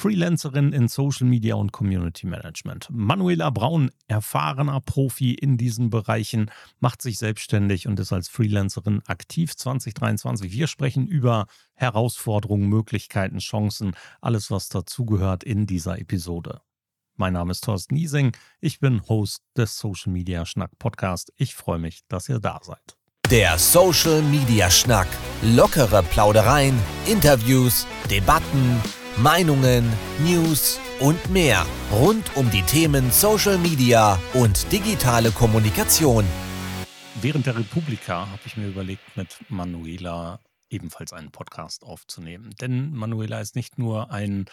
[0.00, 2.88] Freelancerin in Social Media und Community Management.
[2.90, 9.54] Manuela Braun, erfahrener Profi in diesen Bereichen, macht sich selbstständig und ist als Freelancerin aktiv
[9.54, 10.52] 2023.
[10.52, 13.92] Wir sprechen über Herausforderungen, Möglichkeiten, Chancen,
[14.22, 16.62] alles, was dazugehört in dieser Episode.
[17.16, 18.32] Mein Name ist Thorsten Niesing.
[18.58, 21.30] Ich bin Host des Social Media Schnack Podcast.
[21.36, 22.96] Ich freue mich, dass ihr da seid.
[23.30, 25.08] Der Social Media Schnack.
[25.42, 28.80] Lockere Plaudereien, Interviews, Debatten
[29.18, 29.84] Meinungen,
[30.24, 36.24] News und mehr rund um die Themen Social Media und digitale Kommunikation.
[37.20, 42.54] Während der Republika habe ich mir überlegt, mit Manuela ebenfalls einen Podcast aufzunehmen.
[42.60, 44.46] Denn Manuela ist nicht nur ein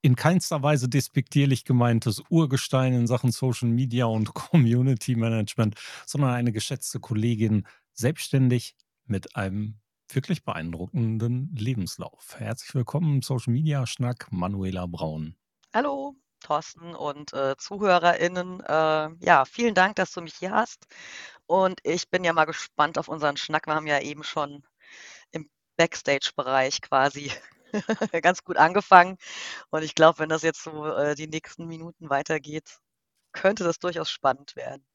[0.00, 5.74] in keinster Weise despektierlich gemeintes Urgestein in Sachen Social Media und Community Management,
[6.06, 12.36] sondern eine geschätzte Kollegin, selbstständig mit einem wirklich beeindruckenden Lebenslauf.
[12.38, 15.36] Herzlich willkommen im Social Media Schnack, Manuela Braun.
[15.72, 18.60] Hallo, Thorsten und äh, ZuhörerInnen.
[18.60, 20.86] Äh, ja, vielen Dank, dass du mich hier hast.
[21.46, 23.66] Und ich bin ja mal gespannt auf unseren Schnack.
[23.66, 24.64] Wir haben ja eben schon
[25.32, 27.32] im Backstage-Bereich quasi
[28.22, 29.16] ganz gut angefangen.
[29.70, 32.78] Und ich glaube, wenn das jetzt so äh, die nächsten Minuten weitergeht,
[33.32, 34.86] könnte das durchaus spannend werden.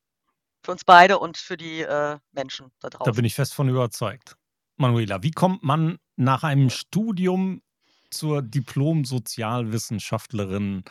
[0.64, 3.12] Für uns beide und für die äh, Menschen da draußen.
[3.12, 4.36] Da bin ich fest von überzeugt.
[4.80, 7.64] Manuela, wie kommt man nach einem Studium
[8.10, 10.86] zur Diplom-Sozialwissenschaftlerin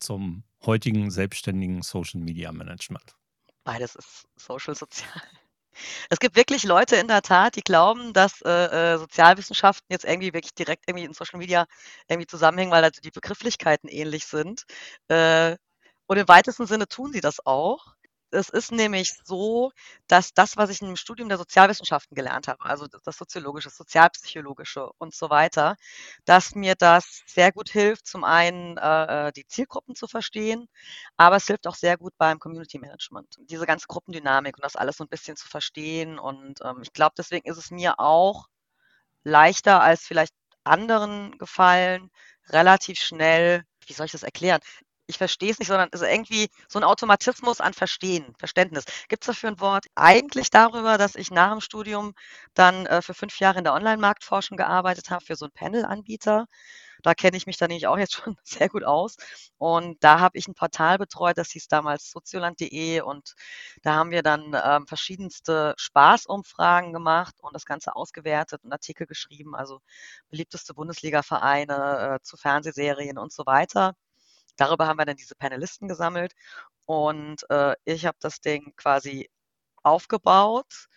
[0.00, 3.16] zum heutigen selbstständigen Social Media Management?
[3.64, 5.22] Beides ist Social Sozial.
[6.10, 10.34] Es gibt wirklich Leute in der Tat, die glauben, dass äh, äh, Sozialwissenschaften jetzt irgendwie
[10.34, 11.64] wirklich direkt irgendwie in Social Media
[12.08, 14.64] irgendwie zusammenhängen, weil also die Begrifflichkeiten ähnlich sind.
[15.08, 15.56] Äh,
[16.06, 17.94] und im weitesten Sinne tun sie das auch
[18.32, 19.72] es ist nämlich so,
[20.06, 25.14] dass das, was ich im Studium der Sozialwissenschaften gelernt habe, also das Soziologische, Sozialpsychologische und
[25.14, 25.76] so weiter,
[26.24, 30.68] dass mir das sehr gut hilft, zum einen äh, die Zielgruppen zu verstehen,
[31.16, 34.96] aber es hilft auch sehr gut beim Community Management, diese ganze Gruppendynamik und das alles
[34.96, 36.18] so ein bisschen zu verstehen.
[36.18, 38.46] Und ähm, ich glaube, deswegen ist es mir auch
[39.24, 40.34] leichter als vielleicht
[40.64, 42.10] anderen gefallen,
[42.48, 44.60] relativ schnell, wie soll ich das erklären,
[45.12, 48.84] ich verstehe es nicht, sondern es ist irgendwie so ein Automatismus an Verstehen, Verständnis.
[49.08, 49.86] Gibt es dafür ein Wort?
[49.94, 52.14] Eigentlich darüber, dass ich nach dem Studium
[52.54, 56.46] dann äh, für fünf Jahre in der Online-Marktforschung gearbeitet habe, für so einen Panel-Anbieter.
[57.02, 59.16] Da kenne ich mich dann nämlich auch jetzt schon sehr gut aus.
[59.58, 63.00] Und da habe ich ein Portal betreut, das hieß damals sozioland.de.
[63.02, 63.34] Und
[63.82, 69.54] da haben wir dann ähm, verschiedenste Spaßumfragen gemacht und das Ganze ausgewertet und Artikel geschrieben,
[69.54, 69.80] also
[70.30, 73.94] beliebteste Bundesliga-Vereine äh, zu Fernsehserien und so weiter.
[74.56, 76.34] Darüber haben wir dann diese Panelisten gesammelt
[76.86, 79.30] und äh, ich habe das Ding quasi
[79.82, 80.88] aufgebaut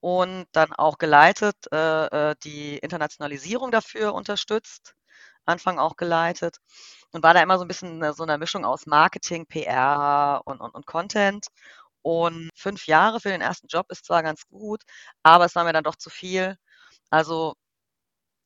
[0.00, 4.94] und dann auch geleitet, äh, äh, die Internationalisierung dafür unterstützt,
[5.46, 6.58] Anfang auch geleitet
[7.12, 10.74] und war da immer so ein bisschen so eine Mischung aus Marketing, PR und, und,
[10.74, 11.46] und Content.
[12.02, 14.82] Und fünf Jahre für den ersten Job ist zwar ganz gut,
[15.24, 16.56] aber es war mir dann doch zu viel.
[17.10, 17.54] Also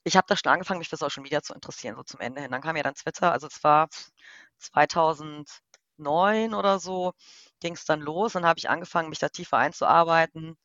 [0.05, 2.51] ich habe da schon angefangen, mich für Social Media zu interessieren, so zum Ende hin.
[2.51, 3.89] Dann kam ja dann Twitter, also es war
[4.59, 7.13] 2009 oder so,
[7.61, 8.33] ging es dann los.
[8.35, 10.57] Dann habe ich angefangen, mich da tiefer einzuarbeiten,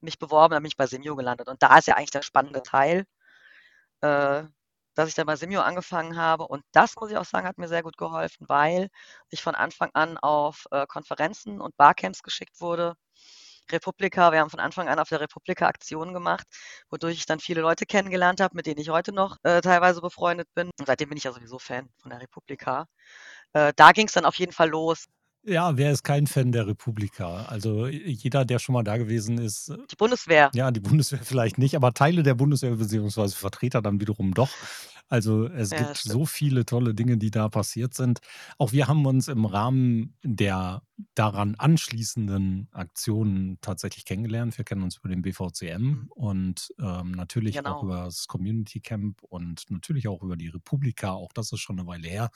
[0.00, 1.48] mich beworben, dann bin ich bei Simio gelandet.
[1.48, 3.06] Und da ist ja eigentlich der spannende Teil,
[4.02, 4.44] äh,
[4.94, 6.46] dass ich dann bei Simio angefangen habe.
[6.48, 8.88] Und das, muss ich auch sagen, hat mir sehr gut geholfen, weil
[9.30, 12.94] ich von Anfang an auf äh, Konferenzen und Barcamps geschickt wurde
[13.72, 14.32] Republika.
[14.32, 16.46] Wir haben von Anfang an auf der Republika Aktionen gemacht,
[16.90, 20.48] wodurch ich dann viele Leute kennengelernt habe, mit denen ich heute noch äh, teilweise befreundet
[20.54, 20.70] bin.
[20.78, 22.86] Und seitdem bin ich ja sowieso Fan von der Republika.
[23.54, 25.06] Äh, da ging es dann auf jeden Fall los.
[25.46, 27.44] Ja, wer ist kein Fan der Republika?
[27.44, 29.68] Also jeder, der schon mal da gewesen ist.
[29.68, 30.50] Äh, die Bundeswehr.
[30.54, 34.50] Ja, die Bundeswehr vielleicht nicht, aber Teile der Bundeswehr beziehungsweise Vertreter dann wiederum doch.
[35.08, 38.20] Also es ja, gibt so viele tolle Dinge, die da passiert sind.
[38.56, 40.82] Auch wir haben uns im Rahmen der
[41.14, 44.56] daran anschließenden Aktionen tatsächlich kennengelernt.
[44.56, 46.06] Wir kennen uns über den BVCM mhm.
[46.08, 47.76] und ähm, natürlich genau.
[47.76, 51.12] auch über das Community Camp und natürlich auch über die Republika.
[51.12, 52.30] Auch das ist schon eine Weile her.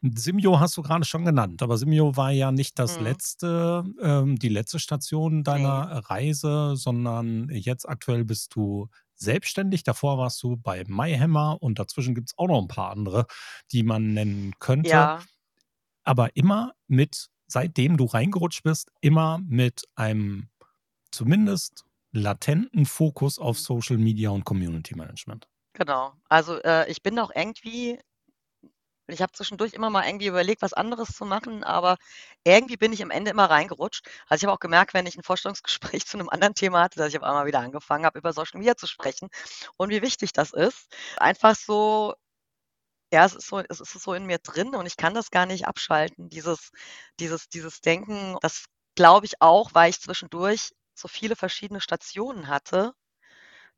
[0.00, 3.04] Simio hast du gerade schon genannt, aber Simio war ja nicht das mhm.
[3.04, 6.00] letzte, ähm, die letzte Station deiner nee.
[6.06, 9.82] Reise, sondern jetzt aktuell bist du selbstständig.
[9.82, 13.26] Davor warst du bei MyHammer und dazwischen gibt es auch noch ein paar andere,
[13.72, 14.90] die man nennen könnte.
[14.90, 15.22] Ja.
[16.04, 20.48] Aber immer mit, seitdem du reingerutscht bist, immer mit einem
[21.10, 25.48] zumindest latenten Fokus auf Social Media und Community Management.
[25.72, 26.12] Genau.
[26.28, 27.98] Also äh, ich bin auch irgendwie
[29.14, 31.96] ich habe zwischendurch immer mal irgendwie überlegt, was anderes zu machen, aber
[32.44, 34.06] irgendwie bin ich am Ende immer reingerutscht.
[34.28, 37.08] Also ich habe auch gemerkt, wenn ich ein Vorstellungsgespräch zu einem anderen Thema hatte, dass
[37.10, 39.28] ich auf einmal wieder angefangen habe, über Social Media zu sprechen
[39.76, 40.88] und wie wichtig das ist.
[41.18, 42.14] Einfach so
[43.12, 45.46] Ja, es ist so es ist so in mir drin und ich kann das gar
[45.46, 46.70] nicht abschalten, dieses
[47.20, 48.36] dieses dieses Denken.
[48.42, 48.64] Das
[48.96, 52.92] glaube ich auch, weil ich zwischendurch so viele verschiedene Stationen hatte,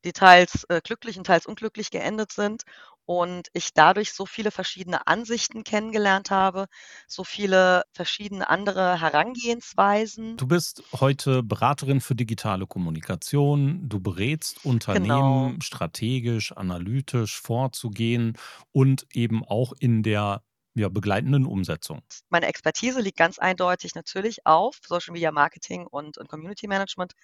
[0.04, 2.64] die teils, äh, glücklich und teils unglücklich geendet sind
[3.10, 6.66] und ich dadurch so viele verschiedene Ansichten kennengelernt habe,
[7.08, 10.36] so viele verschiedene andere Herangehensweisen.
[10.36, 13.88] Du bist heute Beraterin für digitale Kommunikation.
[13.88, 14.74] Du berätst Genau.
[14.74, 18.38] Unternehmen strategisch, analytisch vorzugehen
[18.70, 22.02] und eben auch in der, ja, begleitenden Umsetzung.
[22.28, 27.14] Meine Expertise liegt ganz eindeutig natürlich auf Social Media Marketing und und Community Management,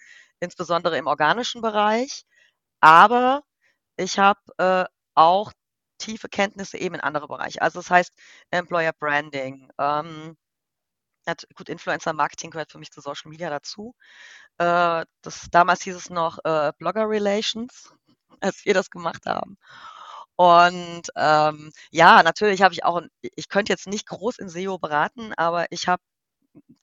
[0.41, 2.25] insbesondere im organischen Bereich.
[2.81, 3.43] Aber
[3.97, 4.85] ich habe, äh,
[5.15, 5.53] auch
[5.99, 7.63] tiefe Kenntnisse eben in andere Bereiche.
[7.63, 8.13] Also, das heißt
[8.51, 10.37] Employer Branding, ähm,
[11.55, 13.95] gut, Influencer Marketing gehört für mich zu Social Media dazu.
[14.59, 17.93] Äh, das damals hieß es noch, äh, Blogger Relations,
[18.41, 19.59] als wir das gemacht haben.
[20.37, 25.33] Und, ähm, ja, natürlich habe ich auch ich könnte jetzt nicht groß in SEO beraten,
[25.37, 26.03] aber ich habe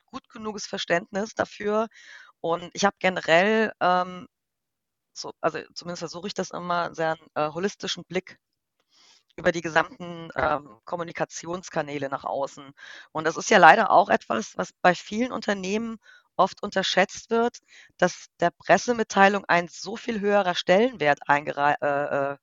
[0.08, 1.88] gut genuges Verständnis dafür
[2.42, 4.28] und ich habe generell, ähm,
[5.14, 8.40] so also, zumindest versuche ich das immer, sehr 'n, äh, holistischen Blick
[9.38, 12.72] über die gesamten, ähm, Kommunikationskanäle nach außen.
[13.12, 15.98] Und das ist ja leider auch etwas, was bei vielen Unternehmen
[16.36, 17.60] oft unterschätzt wird,
[17.98, 22.38] dass der Pressemitteilung ein so viel höherer Stellenwert äh, äh,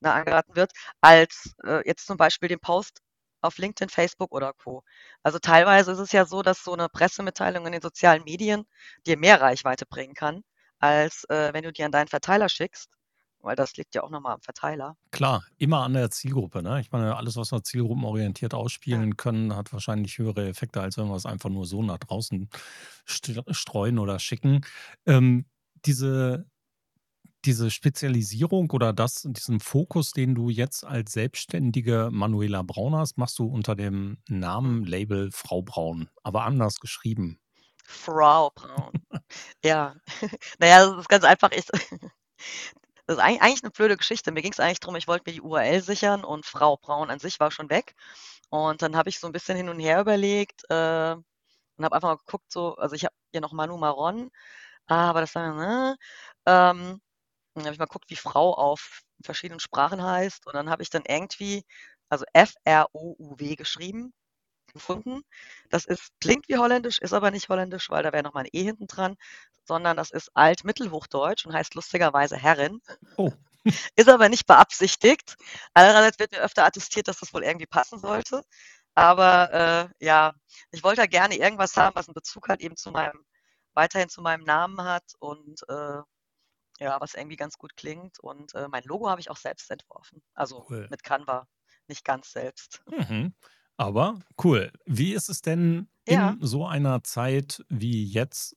[0.00, 3.00] na, angeraten wird, als, äh, jetzt zum Beispiel dem Post
[3.42, 4.82] auf LinkedIn, Facebook oder Co.
[5.22, 8.66] Also, teilweise ist es ja so, dass so 'ne Pressemitteilung in den sozialen Medien
[9.06, 10.42] dir mehr Reichweite bringen kann,
[10.80, 12.90] als, äh, wenn du die an deinen Verteiler schickst,
[13.44, 14.96] weil das liegt ja auch noch mal am Verteiler.
[15.12, 16.80] Klar, immer an der Zielgruppe, ne?
[16.80, 18.52] Ich meine, alles, was wir zielgruppenorientiert
[18.88, 18.98] Ja.
[18.98, 22.48] ausspielen können, hat wahrscheinlich höhere Effekte, als wenn wir es einfach nur so nach draußen
[23.08, 24.62] st streuen oder schicken.
[25.06, 25.46] Ähm,
[25.86, 26.46] diese
[27.44, 33.38] diese Spezialisierung oder das diesen Fokus, den du jetzt als selbstständige Manuela Braun hast, machst
[33.38, 34.18] du unter dem.
[34.28, 37.38] Namen Label Frau Braun, aber anders geschrieben.
[37.86, 38.92] Frau Braun.
[39.64, 39.94] Ja.
[40.58, 41.50] Na ja, das ist ganz einfach.
[41.52, 41.66] Ich
[43.06, 44.32] das ist eigen eigentlich 'ne blöde Geschichte.
[44.32, 47.40] Mir ging's eigentlich drum, ich wollte mir die URL sichern und Frau Braun an sich
[47.40, 47.94] war schon weg.
[48.50, 51.14] Und dann habe ich so 'n bisschen hin und her überlegt, äh,
[51.78, 54.30] und habe einfach mal geguckt so also, ich habe hier noch Manu Marron,
[54.88, 55.96] aber das war ne?
[56.46, 57.00] Ähm,
[57.54, 60.90] dann habe ich mal geguckt, wie Frau auf verschiedenen Sprachen heißt und dann habe ich
[60.90, 61.64] dann irgendwie
[62.10, 64.12] also, F-R-O-U-W geschrieben
[64.74, 65.22] gefunden.
[65.70, 68.50] Das ist klingt wie holländisch, ist aber nicht holländisch, weil da wäre noch mal 'n
[68.52, 69.16] E hinten dran,
[69.66, 72.80] sondern das ist Alt-Mittelhochdeutsch und heißt lustigerweise Herrin.
[73.18, 73.32] Oh.
[73.96, 75.36] Ist aber nicht beabsichtigt.
[75.74, 78.42] Andererseits wird mir öfter attestiert, dass das wohl irgendwie passen sollte.
[78.94, 80.34] Aber, äh, ja,
[80.72, 83.24] ich wollte da gerne irgendwas haben, was 'n Bezug hat eben zu meinem
[83.74, 86.02] weiterhin zu meinem Namen hat und, äh,
[86.80, 88.20] ja, was irgendwie ganz gut klingt.
[88.20, 90.88] Und, äh, mein Logo habe ich auch selbst entworfen, also, Cool.
[90.88, 91.46] mit Canva,
[91.88, 92.82] nicht ganz selbst.
[92.90, 93.34] Mhm.
[93.78, 94.70] Aber cool.
[94.86, 96.36] Wie ist es denn Ja.
[96.36, 98.56] in so einer Zeit wie jetzt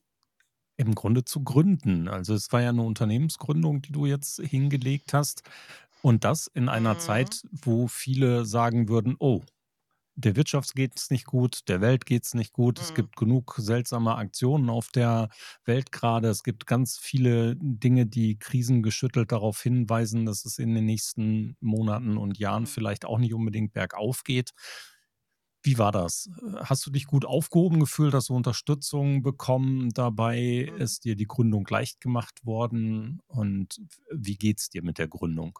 [0.76, 2.08] im Grunde zu gründen?
[2.08, 5.42] Also, es war ja 'ne Unternehmensgründung, die du jetzt hingelegt hast
[6.02, 6.98] und das in einer Mhm.
[6.98, 9.42] Zeit, wo viele sagen würden: „Oh,
[10.16, 12.80] der Wirtschaft geht's nicht gut, der Welt geht's nicht gut.
[12.80, 12.94] Es Mhm.
[12.94, 15.30] gibt genug seltsame Aktionen auf der
[15.64, 16.28] Welt grade.
[16.30, 22.18] Es gibt ganz viele Dinge, die krisengeschüttelt darauf hinweisen, dass es in den nächsten Monaten
[22.18, 22.68] und Jahren Mhm.
[22.68, 24.52] vielleicht auch nicht unbedingt bergauf geht.“
[25.68, 26.30] Wie war das?
[26.64, 28.14] Hast du dich gut aufgehoben gefühlt?
[28.14, 30.72] Hast du Unterstützung bekommen dabei?
[30.78, 33.20] Ist dir die Gründung leicht gemacht worden?
[33.26, 33.78] Und
[34.10, 35.58] wie geht's dir mit der Gründung?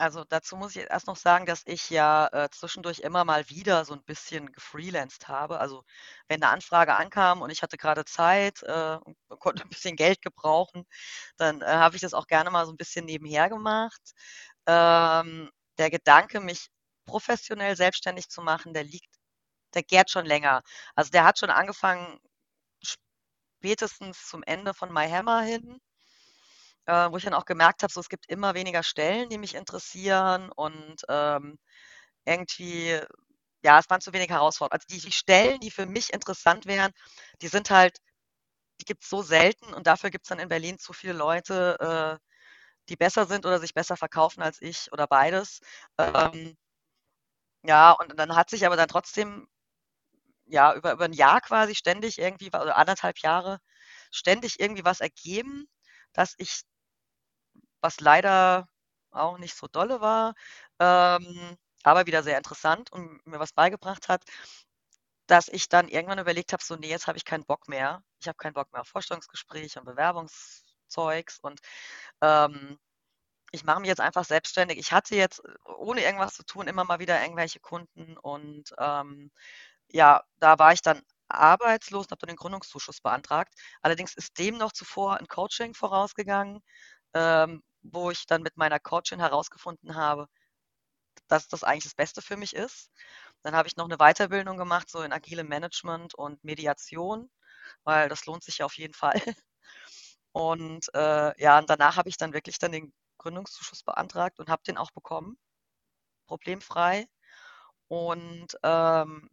[0.00, 3.84] Also, dazu muss ich erst noch sagen, dass ich ja, äh, zwischendurch immer mal wieder
[3.84, 5.60] so 'n bisschen gefreelanced habe.
[5.60, 5.84] Also,
[6.26, 10.22] wenn 'ne Anfrage ankam und ich hatte grade Zeit, äh, und konnte 'n bisschen Geld
[10.22, 10.84] gebrauchen,
[11.36, 14.00] dann, äh, habe ich das auch gerne mal so 'n bisschen nebenher gemacht.
[14.66, 16.68] Ähm, der Gedanke, mich
[17.06, 19.14] professionell selbstständig zu machen, der liegt
[19.74, 20.62] der gärt schon länger.
[20.96, 22.18] Also, der hat schon angefangen
[23.62, 25.80] spätestens zum Ende von MyHammer hin
[26.88, 29.54] äh, wo ich dann auch gemerkt habe, so, es gibt immer weniger Stellen, die mich
[29.54, 31.58] interessieren und, ähm,
[32.26, 33.00] irgendwie
[33.64, 34.80] ja, es waren zu wenig Herausforderungen.
[34.80, 36.92] Also, die die Stellen, die für mich interessant wären,
[37.42, 37.98] die sind halt
[38.80, 42.26] die gibt's so selten und dafür gibt's dann in Berlin zu viele Leute, äh,
[42.90, 45.60] die besser sind oder sich besser verkaufen als ich oder beides.
[45.98, 46.56] Ähm
[47.64, 49.46] ja, und dann hat sich aber dann trotzdem
[50.50, 53.60] ja, über über 'n Jahr quasi ständig irgendwie 1 1/2 Jahre
[54.12, 55.66] ständig irgendwie was ergeben,
[56.14, 56.62] dass ich
[57.82, 58.68] was leider
[59.10, 60.34] auch nicht so dolle war,
[60.78, 64.22] ähm, aber wieder sehr interessant und mir was beigebracht hat,
[65.28, 68.02] dass ich dann irgendwann überlegt habe, so: „Ne, jetzt habe ich keinen Bock mehr.
[68.20, 71.60] Ich habe keinen Bock mehr auf Vorstellungsgespräche und Bewerbungszeugs“ und,
[72.22, 72.78] ähm
[73.52, 74.78] ich mache mich jetzt einfach selbstständig.
[74.78, 79.30] Ich hatte jetzt, ohne irgendwas zu tun, immer mal wieder irgendwelche Kunden und ähm,
[79.92, 83.54] ja, da war ich dann arbeitslos und habe dann den Gründungszuschuss beantragt.
[83.82, 86.60] Allerdings ist dem noch zuvor ein Coaching vorausgegangen,
[87.14, 90.28] ähm, wo ich dann mit meiner Coachin herausgefunden habe,
[91.28, 92.90] dass das eigentlich das Beste für mich ist.
[93.42, 97.30] Dann habe ich noch eine Weiterbildung gemacht, so in agilem Management und Mediation,
[97.84, 99.14] weil das lohnt sich ja auf jeden Fall.
[100.32, 104.62] Und äh, ja, und danach habe ich dann wirklich dann den Gründungszuschuss beantragt und habe
[104.66, 105.38] den auch bekommen,
[106.26, 107.08] problemfrei.
[107.88, 109.28] Und ähm,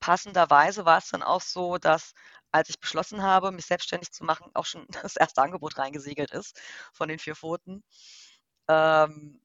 [0.00, 2.14] passenderweise war es dann auch so, dass
[2.52, 6.60] als ich beschlossen habe, mich selbstständig zu machen, auch schon das erste Angebot reingesegelt ist
[6.92, 7.82] von den vier Pfoten.
[8.68, 9.40] Ähm,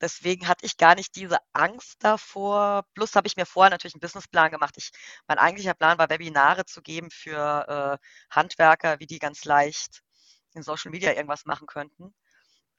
[0.00, 2.84] deswegen hatte ich gar nicht diese Angst davor.
[2.94, 4.74] Plus habe ich mir vorher natürlich einen Businessplan gemacht.
[4.76, 4.90] Ich,
[5.26, 10.02] mein eigentlicher Plan war, Webinare zu geben für äh, Handwerker, wie die ganz leicht
[10.54, 12.14] in Social Media irgendwas machen könnten.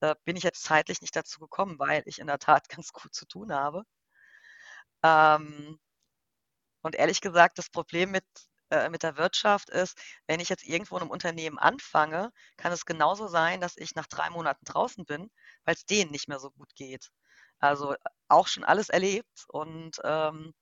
[0.02, 3.14] Äh, bin ich jetzt zeitlich nicht dazu gekommen, weil ich in der Tat ganz gut
[3.14, 3.84] zu tun habe.
[5.04, 5.80] Ähm,
[6.82, 8.26] und ehrlich gesagt, das Problem mit,
[8.70, 12.86] äh, mit der Wirtschaft ist, wenn ich jetzt irgendwo in einem Unternehmen anfange, kann es
[12.86, 15.30] genauso sein, dass ich nach drei Monaten draußen bin,
[15.66, 17.10] weil es denen nicht mehr so gut geht.
[17.60, 17.96] Also
[18.28, 20.54] auch schon alles erlebt und ähm,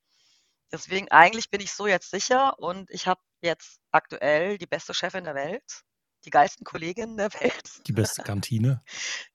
[0.72, 5.24] deswegen eigentlich bin ich so jetzt sicher und ich habe jetzt aktuell die beste Chefin
[5.24, 5.84] der Welt,
[6.26, 7.88] die geilsten Kolleginnen der Welt.
[7.88, 8.84] Die beste Kantine.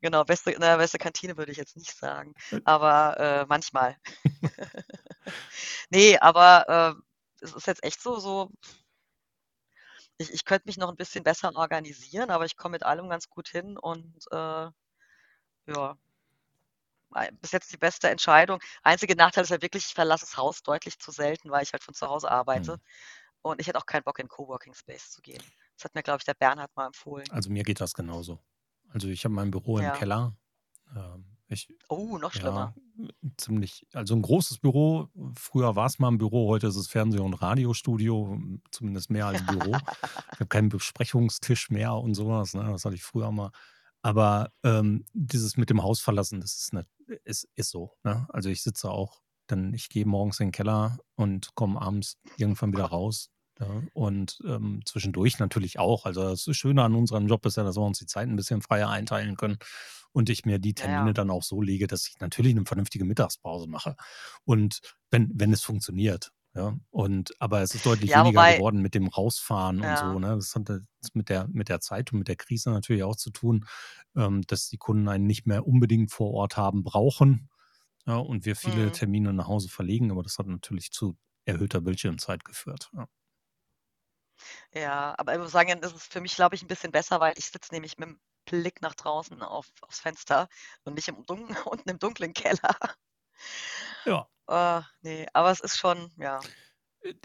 [0.00, 2.60] Genau, beste, na, beste Kantine würde ich jetzt nicht sagen, äh.
[2.64, 3.96] aber äh, manchmal.
[5.90, 8.50] nee, aber äh, es ist jetzt echt so, so
[10.18, 13.28] ich, ich könnte mich noch ein bisschen besser organisieren, aber ich komme mit allem ganz
[13.28, 14.68] gut hin und äh,
[15.66, 15.96] ja,
[17.40, 18.60] bis jetzt die beste Entscheidung.
[18.82, 21.82] Einzige Nachteil ist halt wirklich, ich verlasse das Haus deutlich zu selten, weil ich halt
[21.82, 22.72] von zu Hause arbeite.
[22.72, 22.82] Mhm.
[23.42, 25.42] Und ich hätte auch keinen Bock, in Coworking Space zu gehen.
[25.76, 27.26] Das hat mir, glaube ich, der Bernhard mal empfohlen.
[27.30, 28.40] Also mir geht das genauso.
[28.92, 29.92] Also ich habe mein Büro ja.
[29.92, 30.36] im Keller.
[30.94, 32.74] Ähm, ich, oh, noch schlimmer.
[32.98, 35.08] Ja, ziemlich, also ein großes Büro.
[35.34, 38.38] Früher war es mal ein Büro, heute ist es Fernseh- und Radiostudio,
[38.70, 39.74] zumindest mehr als Büro.
[40.32, 42.54] ich habe keinen Besprechungstisch mehr und sowas.
[42.54, 42.64] Ne?
[42.64, 43.50] Das hatte ich früher mal.
[44.02, 46.86] Aber ähm, dieses mit dem Haus verlassen, das ist, ne,
[47.24, 47.92] ist, ist so.
[48.04, 48.26] Ne?
[48.28, 52.72] Also ich sitze auch, dann ich gehe morgens in den Keller und komme abends irgendwann
[52.72, 56.06] wieder raus ja, und ähm, zwischendurch natürlich auch.
[56.06, 58.62] Also das Schöne an unserem Job ist ja, dass wir uns die Zeit ein bisschen
[58.62, 59.58] freier einteilen können
[60.12, 61.12] und ich mir die Termine ja.
[61.12, 63.96] dann auch so lege, dass ich natürlich eine vernünftige Mittagspause mache.
[64.44, 66.32] Und wenn, wenn es funktioniert.
[66.54, 69.92] Ja, und aber es ist deutlich ja, weniger wobei, geworden mit dem Rausfahren ja.
[69.92, 70.18] und so.
[70.18, 70.34] Ne?
[70.34, 70.68] Das hat
[71.12, 73.66] mit der, mit der Zeit und mit der Krise natürlich auch zu tun,
[74.16, 77.48] ähm, dass die Kunden einen nicht mehr unbedingt vor Ort haben brauchen.
[78.06, 78.92] Ja, und wir viele mhm.
[78.92, 82.90] Termine nach Hause verlegen, aber das hat natürlich zu erhöhter Bildschirmzeit geführt.
[82.94, 83.06] Ja.
[84.72, 87.34] Ja, aber ich muss sagen, das ist für mich, glaube ich, ein bisschen besser, weil
[87.36, 90.48] ich sitze nämlich mit dem Blick nach draußen auf, aufs Fenster
[90.84, 92.76] und nicht im Dun unten im dunklen Keller.
[94.04, 94.28] Ja.
[94.48, 96.40] Äh, nee, aber es ist schon, ja.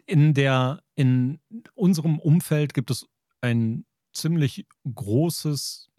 [0.05, 1.39] In der, in
[1.74, 3.08] unserem Umfeld gibt es
[3.41, 5.89] ein ziemlich großes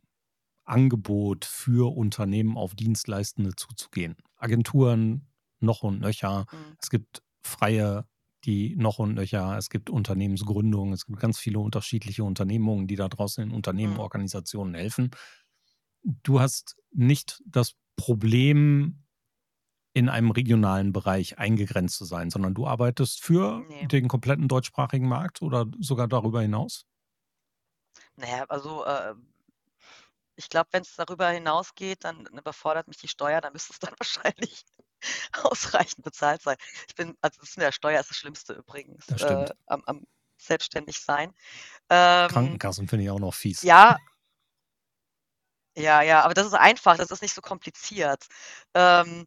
[0.64, 4.16] Angebot für Unternehmen auf Dienstleistende zuzugehen.
[4.36, 5.28] Agenturen
[5.60, 6.46] noch und nöcher.
[6.52, 6.76] Mhm.
[6.80, 8.06] Es gibt freie
[8.44, 9.56] die noch und nöcher.
[9.56, 14.00] Es gibt Unternehmensgründungen, es gibt ganz viele unterschiedliche Unternehmungen, die da draußen in Unternehmen, mhm.
[14.00, 15.10] Organisationen helfen.
[16.02, 19.04] Du hast nicht das Problem,
[19.94, 23.86] in einem regionalen Bereich eingegrenzt zu sein, sondern du arbeitest für nee.
[23.86, 26.84] den kompletten deutschsprachigen Markt oder sogar darüber hinaus?
[28.16, 29.14] Naja, also äh,
[30.34, 33.94] ich glaube, wenn es darüber hinausgeht, dann überfordert mich die Steuer, dann müsste es dann
[33.98, 34.64] wahrscheinlich
[35.42, 36.56] ausreichend bezahlt sein.
[36.88, 40.06] Ich bin, also das ist der Steuer ist das Schlimmste übrigens Das äh, am, am
[40.36, 41.32] selbstständig sein.
[41.90, 43.62] Ähm, Krankenkassen finde ich auch noch fies.
[43.62, 43.96] ja,
[45.76, 48.26] ja, ja, aber das ist einfach, das ist nicht so kompliziert.
[48.74, 49.26] Ähm,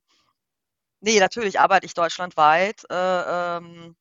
[1.01, 3.95] ne, natürlich arbeite ich deutschlandweit, äh, ähm,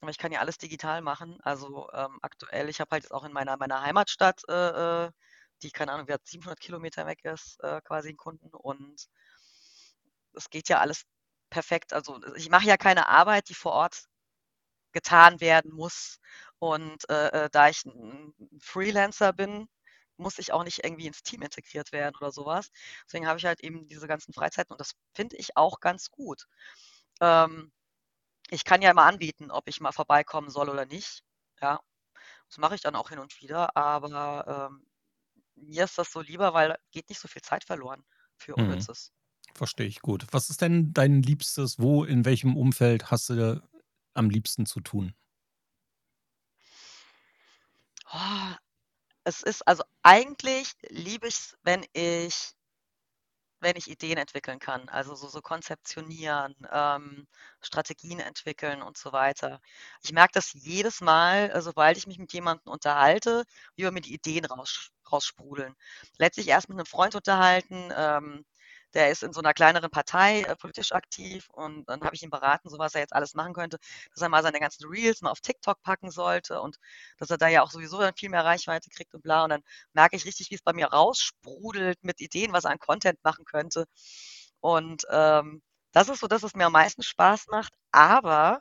[0.00, 1.38] aber ich kann ja alles digital machen.
[1.42, 5.10] Also ähm, aktuell, ich habe halt jetzt auch in meiner, meiner Heimatstadt, äh, äh
[5.62, 9.06] die, keine Ahnung, wer 700 Kilometer weg ist, äh, quasi einen Kunden und
[10.36, 11.04] es geht ja alles
[11.50, 11.92] perfekt.
[11.92, 14.06] Also ich mache ja keine Arbeit, die vor Ort
[14.92, 16.18] getan werden muss.
[16.58, 19.68] Und äh, äh, da ich ein Freelancer bin,
[20.16, 22.70] muss ich auch nicht irgendwie ins Team integriert werden oder sowas.
[23.06, 26.46] Deswegen habe ich halt eben diese ganzen Freizeiten und das finde ich auch ganz gut.
[27.20, 27.72] Ähm,
[28.50, 31.24] ich kann ja immer anbieten, ob ich mal vorbeikommen soll oder nicht.
[31.60, 31.80] Ja,
[32.48, 34.86] das mache ich dann auch hin und wieder, aber ähm,
[35.56, 38.04] mir ist das so lieber, weil geht nicht so viel Zeit verloren
[38.36, 38.64] für mhm.
[38.64, 39.12] Unnützes.
[39.56, 40.26] Verstehe ich gut.
[40.32, 41.78] Was ist denn dein Liebstes?
[41.78, 43.62] Wo, in welchem Umfeld hast du
[44.12, 45.14] am liebsten zu tun?
[48.12, 48.54] Oh,
[49.24, 52.52] es ist also eigentlich liebe ich es, wenn ich
[53.60, 57.26] wenn ich Ideen entwickeln kann, also so, so konzeptionieren, ähm,
[57.62, 59.60] Strategien entwickeln und so weiter.
[60.02, 63.44] Ich merke das jedes Mal, äh, sobald ich mich mit jemandem unterhalte,
[63.74, 65.74] wie mir die Ideen raus, raussprudeln.
[66.18, 68.44] Letztlich erst mit einem Freund unterhalten, ähm,
[68.94, 72.30] der ist in so einer kleineren Partei äh, politisch aktiv und dann habe ich ihn
[72.30, 73.78] beraten, so was er jetzt alles machen könnte,
[74.12, 76.78] dass er mal seine ganzen Reels mal auf TikTok packen sollte und
[77.18, 79.44] dass er da ja auch sowieso dann viel mehr Reichweite kriegt und bla.
[79.44, 79.62] Und dann
[79.92, 83.44] merke ich richtig, wie es bei mir raussprudelt mit Ideen, was er an Content machen
[83.44, 83.86] könnte.
[84.60, 85.62] Und ähm,
[85.92, 87.72] das ist so, dass es mir am meisten Spaß macht.
[87.92, 88.60] Aber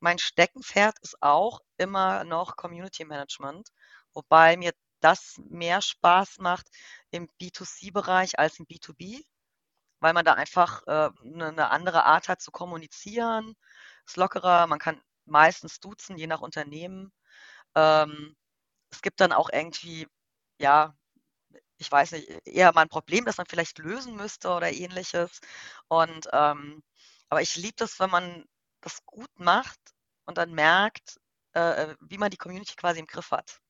[0.00, 3.70] mein Steckenpferd ist auch immer noch Community Management,
[4.14, 6.68] wobei mir das mehr Spaß macht
[7.10, 9.24] im B2C-Bereich als im B2B
[10.00, 13.54] weil man da einfach äh, 'ne 'ne andere Art hat zu kommunizieren.
[14.06, 17.12] Ist lockerer, man kann meistens duzen, je nach Unternehmen.
[17.76, 18.36] Ähm,
[18.90, 20.08] es gibt dann auch irgendwie,
[20.60, 20.94] ja,
[21.78, 25.40] ich weiß nicht, eher mal ein Problem, das man vielleicht lösen müsste oder Ähnliches.
[25.88, 26.82] Und, ähm
[27.30, 28.44] aber ich liebe das, wenn man
[28.82, 29.80] das gut macht
[30.26, 31.18] und dann merkt,
[31.54, 31.60] äh,
[31.92, 33.60] äh wie man die Community quasi im Griff hat.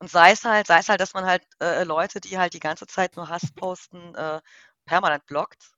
[0.00, 2.60] Und sei es halt sei es halt, dass man halt, äh, Leute, die halt die
[2.60, 4.40] ganze Zeit nur Hass posten, äh,
[4.86, 5.72] permanent blockt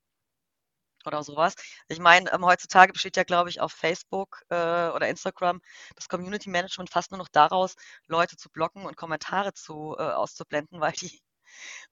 [1.07, 1.55] oder sowas.
[1.89, 4.55] Ich meine, ähm, heutzutage besteht ja, glaube ich, auf Facebook, äh,
[4.91, 5.61] oder Instagram
[5.97, 10.81] das Community Management fast nur noch daraus, Leute zu blocken und Kommentare zu äh, auszublenden,
[10.81, 11.21] weil die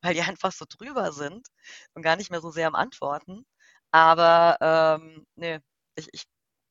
[0.02, 1.48] weil die einfach so drüber sind
[1.94, 3.46] und gar nicht mehr so sehr am Antworten.
[3.92, 5.62] Aber, ähm, ne,
[5.96, 6.24] ich ich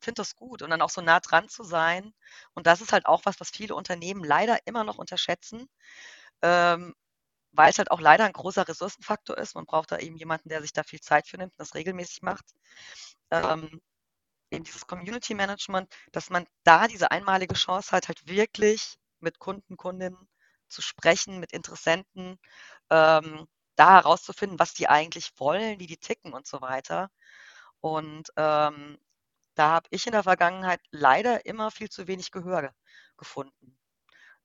[0.05, 2.13] finde das gut und dann auch so nah dran zu sein.
[2.55, 5.67] Und das ist halt auch was, was viele Unternehmen leider immer noch unterschätzen,
[6.43, 6.93] ähm,
[7.53, 9.55] weil es halt auch leider ein großer Ressourcenfaktor ist.
[9.55, 12.21] Man braucht da eben jemanden, der sich da viel Zeit für nimmt und das regelmäßig
[12.23, 12.45] macht.
[13.31, 13.81] Ähm,
[14.51, 19.77] eben dieses Community Management, dass man da diese einmalige Chance hat, halt wirklich mit Kunden,
[19.77, 20.29] Kundinnen
[20.69, 22.39] zu sprechen, mit Interessenten,
[22.89, 27.09] ähm, da herauszufinden, was die eigentlich wollen, wie die ticken und so weiter.
[27.81, 28.97] Und ähm,
[29.55, 32.73] da habe ich in der Vergangenheit leider immer viel zu wenig Gehör
[33.17, 33.77] gefunden.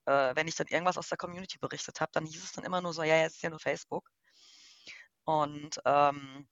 [0.06, 2.80] Äh, wenn ich dann irgendwas aus der Community berichtet habe, dann hieß es dann immer
[2.80, 4.10] nur so, ja, jetzt ist ja nur Facebook.
[5.24, 6.48] Und ähm,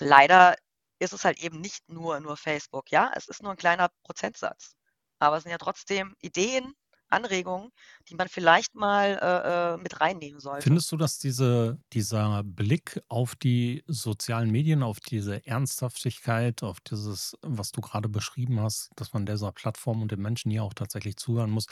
[0.00, 0.56] leider
[0.98, 2.90] ist es halt eben nicht nur, nur Facebook.
[2.90, 4.76] Ja, es ist nur ein kleiner Prozentsatz.
[5.18, 6.74] Aber es sind ja trotzdem Ideen,
[7.08, 7.70] Anregungen,
[8.08, 10.62] die man vielleicht mal äh, äh, mit reinnehmen sollte.
[10.62, 17.36] Findest du, dass diese, dieser Blick auf die sozialen Medien, auf diese Ernsthaftigkeit, auf dieses,
[17.42, 21.16] was du gerade beschrieben hast, dass man dieser Plattform und den Menschen hier auch tatsächlich
[21.16, 21.66] zuhören muss,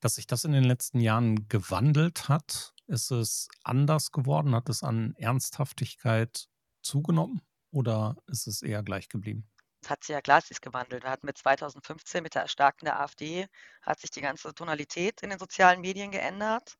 [0.00, 2.74] dass sich das in den letzten Jahren gewandelt hat?
[2.86, 4.54] Ist es anders geworden?
[4.54, 6.46] Hat es an Ernsthaftigkeit
[6.82, 9.48] zugenommen oder ist es eher gleich geblieben?
[9.90, 11.02] Hat sich ja klassisch gewandelt.
[11.04, 13.46] Wir hatten mit 2015 mit der Erstarken der AfD
[13.82, 16.76] hat sich die ganze Tonalität in den sozialen Medien geändert.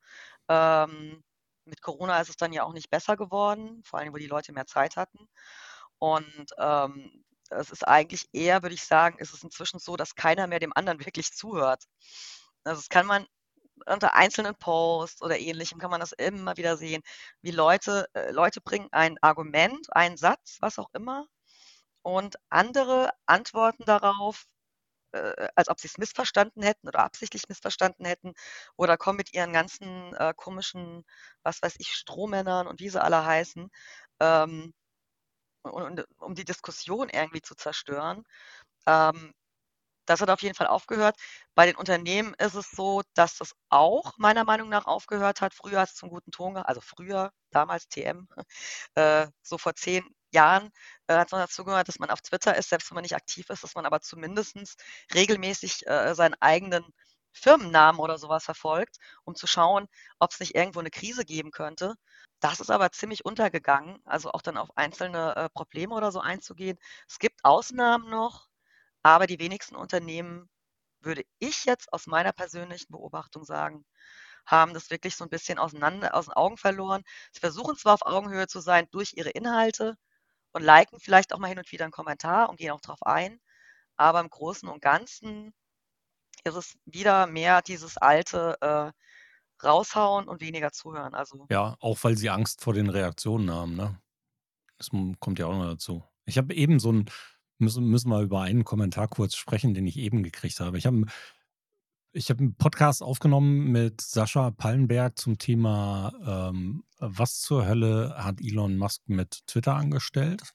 [0.48, 1.22] Ähm,
[1.66, 4.52] mit Corona ist es dann ja auch nicht besser geworden, vor allem, wo die Leute
[4.52, 5.28] mehr Zeit hatten.
[5.98, 10.46] Und ähm, es ist eigentlich eher, würde ich sagen, ist es inzwischen so, dass keiner
[10.46, 11.84] mehr dem anderen wirklich zuhört.
[12.64, 13.26] Also das kann man
[13.86, 17.02] unter einzelnen Posts oder ähnlichem kann man das immer wieder sehen,
[17.42, 21.26] wie Leute, äh, Leute bringen ein Argument, einen Satz, was auch immer,
[22.04, 24.46] und andere antworten darauf,
[25.12, 28.34] äh, als ob sie es missverstanden hätten oder absichtlich missverstanden hätten
[28.76, 31.04] oder kommen mit ihren ganzen äh, komischen,
[31.44, 33.70] was weiß ich, Strohmännern und wie sie alle heißen,
[34.20, 34.74] ähm,
[35.62, 38.24] und, und, um die Diskussion irgendwie zu zerstören.
[38.86, 39.32] Ähm,
[40.06, 41.16] das hat auf jeden Fall aufgehört.
[41.54, 45.54] Bei den Unternehmen ist es so, dass das auch meiner Meinung nach aufgehört hat.
[45.54, 48.28] Früher hat es zum guten Ton, also früher, damals TM,
[48.96, 50.04] äh, so vor zehn
[50.34, 50.70] Jahren
[51.08, 53.48] äh, hat man dazu gehört, dass man auf Twitter ist, selbst wenn man nicht aktiv
[53.50, 54.56] ist, dass man aber zumindest
[55.14, 56.84] regelmäßig äh, seinen eigenen
[57.32, 61.94] Firmennamen oder sowas verfolgt, um zu schauen, ob es nicht irgendwo eine Krise geben könnte.
[62.40, 66.78] Das ist aber ziemlich untergegangen, also auch dann auf einzelne äh, Probleme oder so einzugehen.
[67.08, 68.48] Es gibt Ausnahmen noch,
[69.02, 70.48] aber die wenigsten Unternehmen,
[71.00, 73.84] würde ich jetzt aus meiner persönlichen Beobachtung sagen,
[74.46, 77.02] haben das wirklich so ein bisschen auseinander aus den Augen verloren.
[77.32, 79.96] Sie versuchen zwar auf Augenhöhe zu sein durch ihre Inhalte
[80.54, 83.40] und liken vielleicht auch mal hin und wieder einen Kommentar und gehen auch drauf ein,
[83.96, 85.52] aber im Großen und Ganzen
[86.44, 91.14] ist es wieder mehr dieses alte äh, raushauen und weniger zuhören.
[91.14, 94.00] Also Ja, auch weil sie Angst vor den Reaktionen haben, ne?
[94.78, 94.90] Das
[95.20, 96.04] kommt ja auch noch dazu.
[96.26, 97.10] Ich habe eben so ein
[97.58, 100.78] müssen, müssen wir über einen Kommentar kurz sprechen, den ich eben gekriegt habe.
[100.78, 101.06] Ich habe
[102.14, 108.40] ich hab einen Podcast aufgenommen mit Sascha Pallenberg zum Thema, ähm, was zur Hölle hat
[108.40, 110.54] Elon Musk mit Twitter angestellt?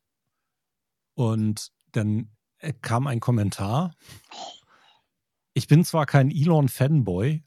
[1.16, 3.94] Und dann äh, kam ein Kommentar.
[5.54, 7.44] Ich bin zwar kein Elon-Fanboy,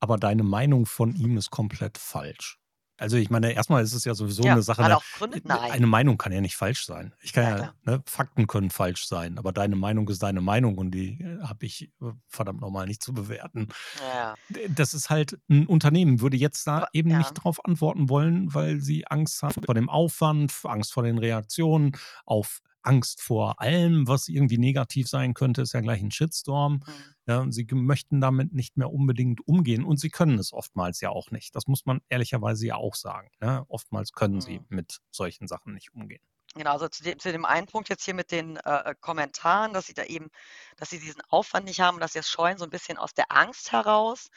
[0.00, 2.58] aber deine Meinung von ihm ist komplett falsch.
[2.98, 4.98] Also ich meine, erstmal ist es ja sowieso ja, eine Sache.
[5.18, 5.40] Gründe?
[5.44, 5.70] Nein.
[5.70, 7.12] Eine Meinung kann ja nicht falsch sein.
[7.20, 10.78] Ich kann ja, ja ne, Fakten können falsch sein, aber deine Meinung ist deine Meinung
[10.78, 13.68] und die äh, habe ich äh, verdammt nochmal nicht zu bewerten.
[14.00, 14.34] Ja.
[14.68, 18.80] Das ist halt, ein Unternehmen würde jetzt da aber, eben nicht drauf antworten wollen, weil
[18.80, 21.92] sie Angst haben vor dem Aufwand, Angst vor den Reaktionen,
[22.24, 26.74] auf Angst vor allem, was irgendwie negativ sein könnte, ist ja gleich ein Shitstorm.
[26.74, 27.14] Mhm.
[27.26, 31.30] Ja, sie möchten damit nicht mehr unbedingt umgehen und sie können es oftmals ja auch
[31.32, 31.56] nicht.
[31.56, 33.30] Das muss man ehrlicherweise ja auch sagen.
[33.40, 33.64] Ne?
[33.68, 34.40] Oftmals können mhm.
[34.40, 36.22] sie mit solchen Sachen nicht umgehen.
[36.54, 39.74] Genau, also zu dem, zu dem einen Punkt jetzt hier mit den äh, äh, Kommentaren,
[39.74, 40.30] dass sie da eben,
[40.76, 43.30] dass sie diesen Aufwand nicht haben dass sie es scheuen, so ein bisschen aus der
[43.30, 44.30] Angst heraus,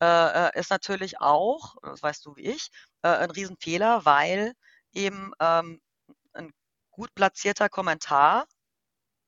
[0.00, 2.70] äh, äh ist natürlich auch, das weißt du wie ich,
[3.02, 4.54] äh, ein Riesenfehler, weil
[4.92, 5.80] eben ähm,
[6.96, 8.46] gut platzierter Kommentar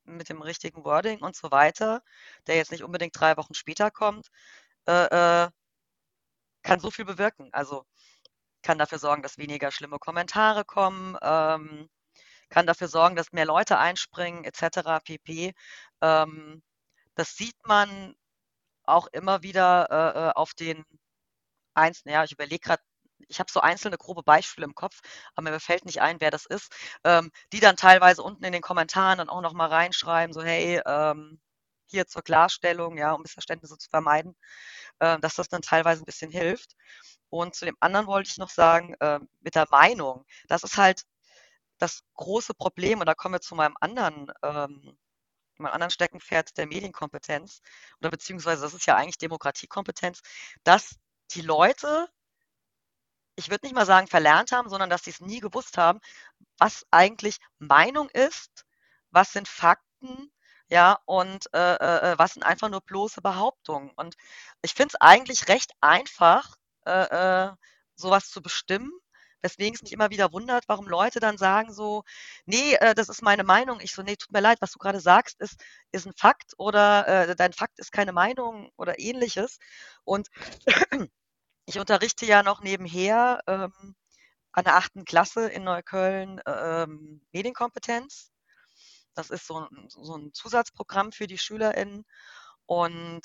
[0.04, 2.02] mit dem richtigen Wording und so weiter,
[2.46, 4.28] der jetzt nicht unbedingt drei Wochen später kommt,
[4.88, 5.50] äh, äh,
[6.62, 7.50] kann so viel bewirken.
[7.52, 7.84] Also
[8.62, 11.88] kann dafür sorgen, dass weniger schlimme Kommentare kommen, ähm,
[12.50, 15.00] kann dafür sorgen, dass mehr Leute einspringen, etc.
[15.04, 15.54] pp.
[16.02, 16.62] Ähm,
[17.14, 18.14] das sieht man
[18.84, 20.84] auch immer wieder äh, äh auf den
[21.74, 22.82] einzelnen, ja, ich überlege gerade,
[23.28, 25.00] ich habe so einzelne grobe Beispiele im Kopf,
[25.34, 26.72] aber mir fällt nicht ein, wer das ist,
[27.04, 31.40] ähm, die dann teilweise unten in den Kommentaren dann auch nochmal reinschreiben, so hey, ähm,
[31.86, 34.36] hier zur Klarstellung, ja, um Missverständnisse zu vermeiden,
[35.00, 36.76] äh, dass das dann teilweise ein bisschen hilft.
[37.30, 41.04] Und zu dem anderen wollte ich noch sagen, äh, mit der Meinung, das ist halt
[41.78, 44.98] das große Problem, und da kommen wir zu meinem anderen, ähm,
[45.58, 47.60] meinem anderen Steckenpferd der Medienkompetenz,
[48.00, 50.20] oder beziehungsweise das ist ja eigentlich Demokratiekompetenz,
[50.64, 50.96] dass
[51.32, 52.08] die Leute
[53.38, 56.00] ich würde nicht mal sagen verlernt haben, sondern dass sie es nie gewusst haben,
[56.58, 58.64] was eigentlich Meinung ist,
[59.10, 60.32] was sind Fakten,
[60.68, 63.90] ja, und äh, äh, äh was sind einfach nur bloße Behauptungen.
[63.96, 64.16] Und
[64.62, 67.52] ich finde es eigentlich recht einfach, äh, äh,
[67.94, 68.90] sowas zu bestimmen.
[69.40, 72.02] Weswegen es mich immer wieder wundert, warum Leute dann sagen so,
[72.44, 73.80] nee, äh, das ist meine Meinung.
[73.80, 75.60] Ich so, nee, tut mir leid, was du gerade sagst, ist,
[75.92, 79.58] ist ein Fakt oder dein Fakt ist keine Meinung oder ähnliches.
[80.04, 80.28] Und
[81.68, 83.94] ich unterrichte ja noch nebenher ähm,
[84.52, 88.32] an der achten Klasse in Neukölln ähm, Medienkompetenz.
[89.14, 92.06] Das ist so ein, so ein Zusatzprogramm für die SchülerInnen.
[92.64, 93.20] Und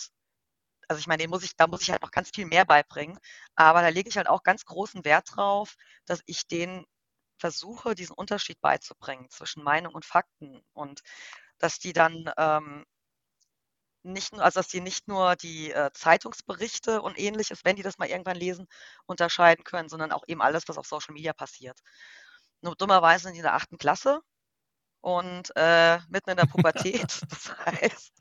[0.90, 3.18] also ich meine, muss ich, da muss ich halt noch ganz viel mehr beibringen.
[3.56, 5.76] Aber da lege ich halt auch ganz großen Wert drauf,
[6.06, 6.86] dass ich denen
[7.38, 11.02] versuche, diesen Unterschied beizubringen zwischen Meinung und Fakten und
[11.60, 12.86] dass die dann ähm,
[14.04, 17.98] nicht nur, also dass sie nicht nur die äh, Zeitungsberichte und ähnliches, wenn die das
[17.98, 18.68] mal irgendwann lesen,
[19.06, 21.80] unterscheiden können, sondern auch eben alles, was auf Social Media passiert.
[22.62, 24.22] Nur dummerweise sind die in der achten Klasse
[25.02, 27.22] und äh, mitten in der Pubertät.
[27.30, 28.14] das heißt,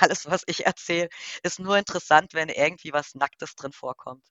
[0.00, 1.08] alles, was ich erzähle,
[1.42, 4.24] ist nur interessant, wenn irgendwie was Nacktes drin vorkommt.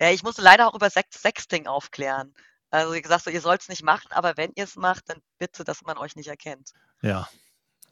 [0.00, 2.34] Ja, ich musste leider auch über Sex Sexting aufklären.
[2.70, 5.20] Also wie gesagt, so, ihr sollt es nicht machen, aber wenn ihr es macht, dann
[5.38, 6.72] bitte, dass man euch nicht erkennt.
[7.02, 7.28] Ja,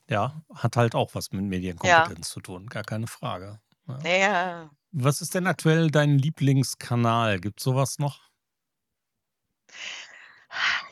[0.09, 2.33] ja, hat halt auch was mit Medienkompetenz ja.
[2.33, 3.61] zu tun, gar keine Frage.
[3.87, 4.09] Ja.
[4.09, 4.71] ja.
[4.93, 7.41] Was ist denn aktuell dein Lieblingskanal?
[7.41, 8.21] Gibt es sowas noch?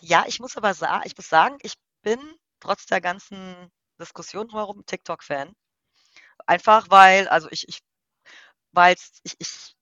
[0.00, 2.18] Ja, ich muss aber sagen, ich muss sagen, ich bin
[2.60, 3.70] trotz der ganzen
[4.00, 5.54] Diskussion herum TikTok-Fan.
[6.46, 7.80] Einfach weil, also ich, ich,
[8.72, 9.76] weil ich, ich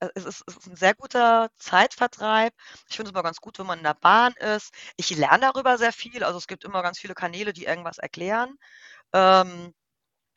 [0.00, 2.54] es ist, es ist ein sehr guter Zeitvertreib.
[2.88, 4.72] Ich finde es immer ganz gut, wenn man in der Bahn ist.
[4.96, 6.24] Ich lerne darüber sehr viel.
[6.24, 8.56] Also es gibt immer ganz viele Kanäle, die irgendwas erklären
[9.12, 9.74] ähm,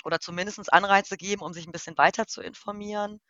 [0.03, 3.21] oder zumindest Anreize geben, um sich ein bisschen weiter zu informieren.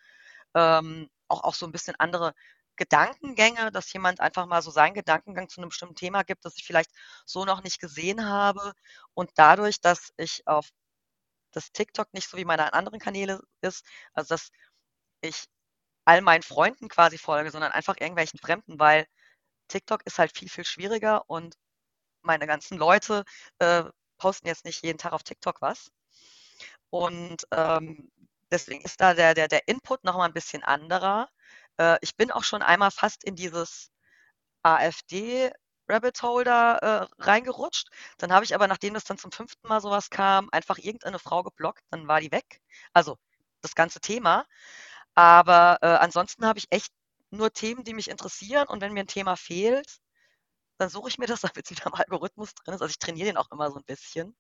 [0.56, 2.34] Ähm, auch, auch so ein bisschen andere
[2.78, 6.66] Gedankengänge, dass jemand einfach mal so seinen Gedankengang zu einem bestimmten Thema gibt, das ich
[6.66, 6.92] vielleicht
[7.26, 8.74] so noch nicht gesehen habe.
[9.14, 10.70] Und dadurch, dass ich auf
[11.52, 14.52] das TikTok nicht so wie meine anderen Kanäle ist, also dass
[15.22, 15.46] ich
[16.06, 19.06] all meinen Freunden quasi folge, sondern einfach irgendwelchen Fremden, weil
[19.70, 21.56] TikTok ist halt viel, viel schwieriger und
[22.24, 23.24] meine ganzen Leute
[23.60, 23.84] äh,
[24.18, 25.92] posten jetzt nicht jeden Tag auf TikTok was.
[26.90, 28.12] Und ähm,
[28.52, 31.30] deswegen ist da der, der, der Input nochmal ein bisschen anderer.
[31.78, 33.92] Äh, ich bin auch schon einmal fast in dieses
[34.64, 35.52] AfD
[35.90, 37.90] Rabbit Holder äh, reingerutscht.
[38.18, 41.44] Dann habe ich aber, nachdem das dann zum fünften Mal sowas kam, einfach irgendeine Frau
[41.44, 42.62] geblockt, dann war die weg.
[42.94, 43.18] Also
[43.62, 44.46] das ganze Thema.
[45.22, 46.92] Aber äh, ansonsten habe ich echt
[47.30, 48.68] nur Themen, die mich interessieren.
[48.68, 50.00] Und wenn mir ein Thema fehlt,
[50.80, 52.82] dann suche ich mir das, damit es wieder im Algorithmus drin ist.
[52.82, 54.36] Also ich trainiere den auch immer so ein bisschen.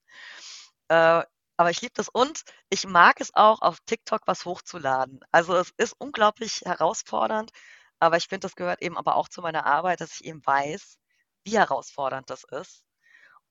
[0.89, 1.23] Äh,
[1.57, 5.19] aber ich liebe das und ich mag es auch, auf TikTok was hochzuladen.
[5.31, 7.51] Also es ist unglaublich herausfordernd,
[7.99, 10.97] aber ich finde, das gehört eben aber auch zu meiner Arbeit, dass ich eben weiß,
[11.43, 12.83] wie herausfordernd das ist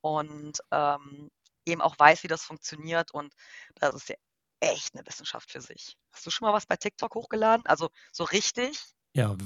[0.01, 1.31] und ähm,
[1.66, 3.12] eben auch weiß, wie das funktioniert.
[3.12, 3.35] Und
[3.77, 4.16] das ist ja
[4.61, 5.96] echt eine Wissenschaft für sich.
[6.12, 7.66] Hast du schon mal was bei TikTok hochgeladen?
[7.66, 8.79] Also so richtig?
[9.14, 9.37] Ja,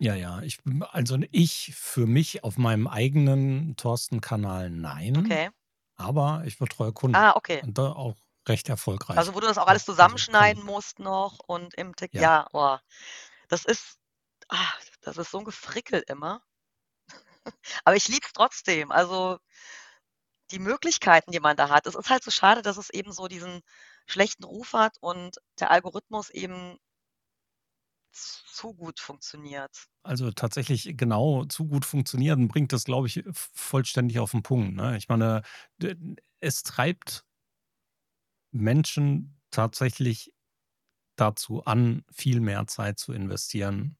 [0.00, 0.42] Ja, ja.
[0.42, 0.58] Ich,
[0.92, 5.50] also ich für mich auf meinem eigenen Thorsten-Kanal nein, Okay.
[5.96, 7.62] aber ich betreue Kunden Ah, okay.
[7.62, 8.16] und da auch
[8.48, 9.16] recht erfolgreich.
[9.16, 10.64] Also, wo du das auch alles also zusammenschneiden Kunden.
[10.64, 12.20] musst noch und im Tik Ja.
[12.20, 12.78] ja, oh,
[13.48, 13.98] das ist
[14.50, 16.42] ah, das ist so 'n Gefrickel immer.
[17.84, 18.90] Aber ich liebe es trotzdem.
[18.92, 19.38] Also
[20.50, 21.86] die Möglichkeiten, die man da hat.
[21.86, 23.60] Es ist halt so schade, dass es eben so diesen
[24.06, 26.78] schlechten Ruf hat und der Algorithmus eben
[28.12, 29.88] zu gut funktioniert.
[30.06, 34.96] Also tatsächlich genau zu gut funktionieren bringt das, glaube ich, vollständig auf 'n Punkt, ne?
[34.98, 35.42] Ich meine,
[36.40, 37.24] es treibt
[38.52, 40.32] Menschen tatsächlich
[41.16, 43.96] dazu an, viel mehr Zeit zu investieren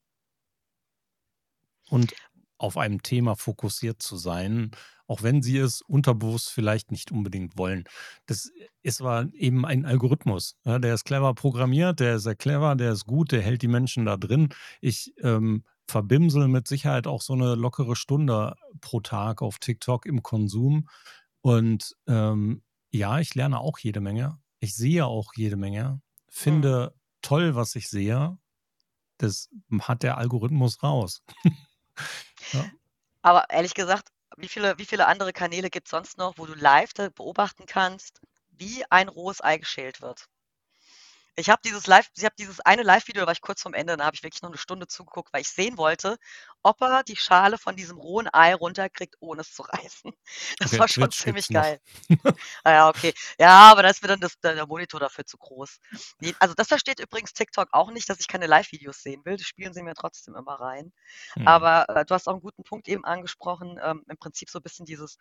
[1.88, 2.14] und
[2.59, 4.71] auf einem Thema fokussiert zu sein,
[5.07, 7.85] auch wenn sie es unterbewusst vielleicht nicht unbedingt wollen.
[8.27, 8.51] Das
[8.83, 12.93] ist aber eben ein Algorithmus, ja, der ist clever programmiert, der ist sehr clever, der
[12.93, 14.49] ist gut, der hält die Menschen da drin.
[14.81, 20.23] Ich, ähm, verbimsele mit Sicherheit auch so 'ne lockere Stunde pro Tag auf TikTok im
[20.23, 20.88] Konsum
[21.43, 22.62] und, ähm,
[22.93, 24.38] ja, ich lerne auch jede Menge.
[24.61, 28.38] Ich sehe auch jede Menge, finde toll, was ich sehe.
[29.19, 29.51] Das
[29.83, 31.23] hat der Algorithmus raus.
[32.53, 32.71] Ja.
[33.23, 36.92] Aber ehrlich gesagt, wie viele wie viele andere Kanäle gibt's sonst noch, wo du live
[37.11, 38.20] beobachten kannst,
[38.51, 40.27] wie ein rohes Ei geschält wird?
[41.38, 43.97] Ich habe dieses Live ich habe dieses eine Live-Video, da war ich kurz vorm Ende,
[43.97, 46.16] da habe ich wirklich noch 'ne Stunde zugeguckt, weil ich sehen wollte,
[46.62, 50.12] ob er die Schale von diesem rohen Ei runterkriegt, ohne es zu reißen.
[50.61, 51.81] Das Okay, war schon ziemlich geil.
[52.64, 53.14] Ah ja, okay.
[53.40, 55.79] Ja, aber da ist mir dann das der Monitor dafür zu groß.
[56.20, 59.37] Ne, also das versteht übrigens TikTok auch nicht, dass ich keine Live-Videos sehen will.
[59.37, 60.92] Die spielen sie mir trotzdem immer rein.
[61.37, 61.64] Mhm.
[61.64, 64.87] Aber, äh, du hast auch 'n guten Punkt eben angesprochen, ähm, im Prinzip so bisschen
[64.87, 65.18] dieses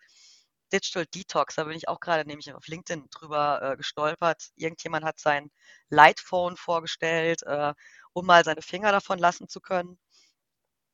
[0.73, 1.55] Digital Detox.
[1.55, 4.51] Da bin ich auch grade nämlich auf LinkedIn drüber, äh, gestolpert.
[4.57, 5.51] Irgendjemand hat sein
[5.89, 7.73] Lite-Phone vorgestellt, äh,
[8.13, 9.97] um mal seine Finger davon lassen zu können.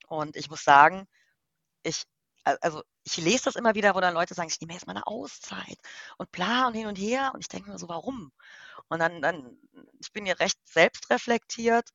[0.10, 1.08] Und ich muss sagen,
[1.84, 2.04] ich
[2.62, 5.08] also, ich lese das immer wieder, wo dann Leute sagen: „Ich nehme jetzt mal 'ne
[5.08, 5.78] Auszeit
[6.18, 8.32] und bla und hin und her.“ Und ich denke mir so: „Warum?“
[8.90, 9.58] Und dann dann
[10.02, 11.90] ich bin ja recht selbstreflektiert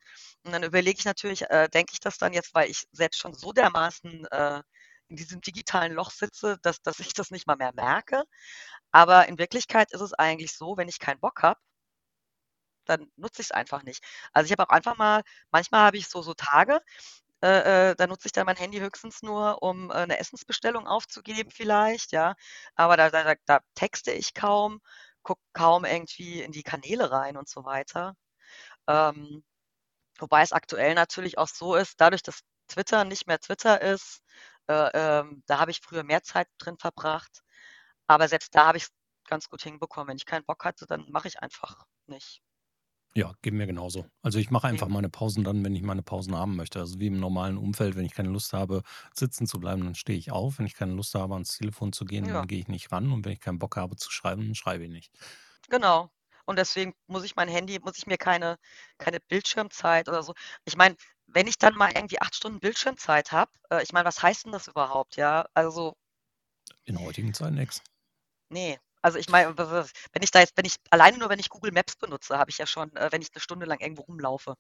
[0.45, 3.35] und dann überlege ich natürlich, äh, denke ich das dann jetzt, weil ich selbst schon
[3.35, 4.63] so dermaßen, äh,
[5.09, 8.25] in diesem digitalen Loch sitze, dass dass ich das nicht mal mehr merke.
[8.93, 11.61] Aber in Wirklichkeit ist es eigentlich so, wenn ich keinen Bock habe
[12.89, 14.03] dann nutze ich's einfach nicht.
[14.33, 16.81] Also, ich habe auch einfach mal manchmal habe ich so so Tage,
[17.43, 21.51] äh, äh, da nutze ich dann mein Handy höchstens nur, um, äh, 'ne Essensbestellung aufzugeben
[21.51, 22.35] vielleicht, ja.
[22.77, 24.81] Aber da da da da texte ich kaum,
[25.23, 28.15] gucke kaum irgendwie in die Kanäle rein und so weiter.
[28.89, 29.45] Ähm,
[30.19, 34.23] wobei es aktuell natürlich auch so ist, dadurch, dass Twitter nicht mehr Twitter ist,
[34.69, 37.43] äh, ähm, da habe ich früher mehr Zeit drin verbracht.
[38.09, 38.91] Aber selbst da habe ich's
[39.29, 40.09] ganz gut hinbekommen.
[40.09, 42.43] Wenn ich keinen Bock hatte, dann mache ich einfach nicht.
[43.17, 44.07] Ja, geht mir genauso.
[44.23, 46.81] Also, ich mache einfach meine Pausen dann, wenn ich meine Pausen haben möchte.
[46.81, 48.83] Also, wie im normalen Umfeld, wenn ich keine Lust habe,
[49.15, 50.59] sitzen zu bleiben, dann stehe ich auf.
[50.59, 52.33] Wenn ich keine Lust habe, ans Telefon zu gehen, Ja.
[52.33, 53.13] dann gehe ich nicht ran.
[53.13, 55.13] Und wenn ich keinen Bock habe zu schreiben, dann schreibe ich nicht.
[55.69, 56.11] Genau.
[56.47, 58.59] Und deswegen muss ich mein Handy muss ich mir keine
[58.99, 63.51] keine Bildschirmzeit oder so ich meine, wenn ich dann mal irgendwie 8 Stunden Bildschirmzeit habe
[63.71, 65.47] äh, ich meine, was heißt denn das überhaupt, ja?
[65.55, 65.95] Also
[66.87, 67.83] In heutigen Zeiten nix.
[68.51, 71.73] Ne, also, ich meine, wenn ich da jetzt wenn ich alleine nur wenn ich Google
[71.73, 74.55] Maps benutze, habe ich ja schon, äh, wenn ich 'ne Stunde lang irgendwo rumlaufe,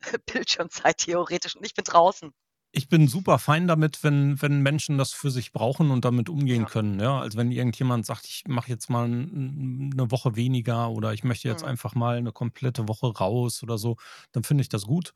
[0.26, 2.32] Bildschirmzeit theoretisch und ich bin draußen.
[2.74, 6.64] Ich bin super fein damit, wenn wenn Menschen das für sich brauchen und damit umgehen
[6.64, 6.66] Ja.
[6.66, 7.20] können, ja?
[7.20, 11.24] Also, wenn irgendjemand sagt: „Ich mache jetzt mal 'n 'n 'ne Woche weniger oder ich
[11.24, 11.64] möchte jetzt Mhm.
[11.64, 13.96] einfach mal 'ne komplette Woche raus“ oder so,
[14.32, 15.12] dann finde ich das gut.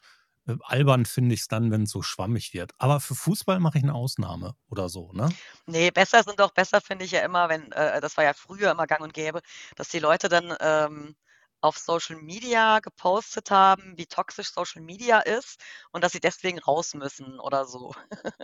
[0.47, 2.73] Äh, albern finde ich's dann, wenn's so schwammig wird.
[2.79, 5.37] Aber für Fußball mache ich 'ne Ausnahme oder so, ne?
[5.69, 8.71] Ne, besser sind doch besser finde ich ja immer, wenn äh, das war ja früher
[8.71, 9.41] immer gang und gäbe,
[9.77, 11.15] dass die Leute dann, ähm,
[11.63, 15.61] auf Social Media gepostet haben, wie toxisch Social Media ist
[15.93, 17.93] und dass sie deswegen raus müssen oder so.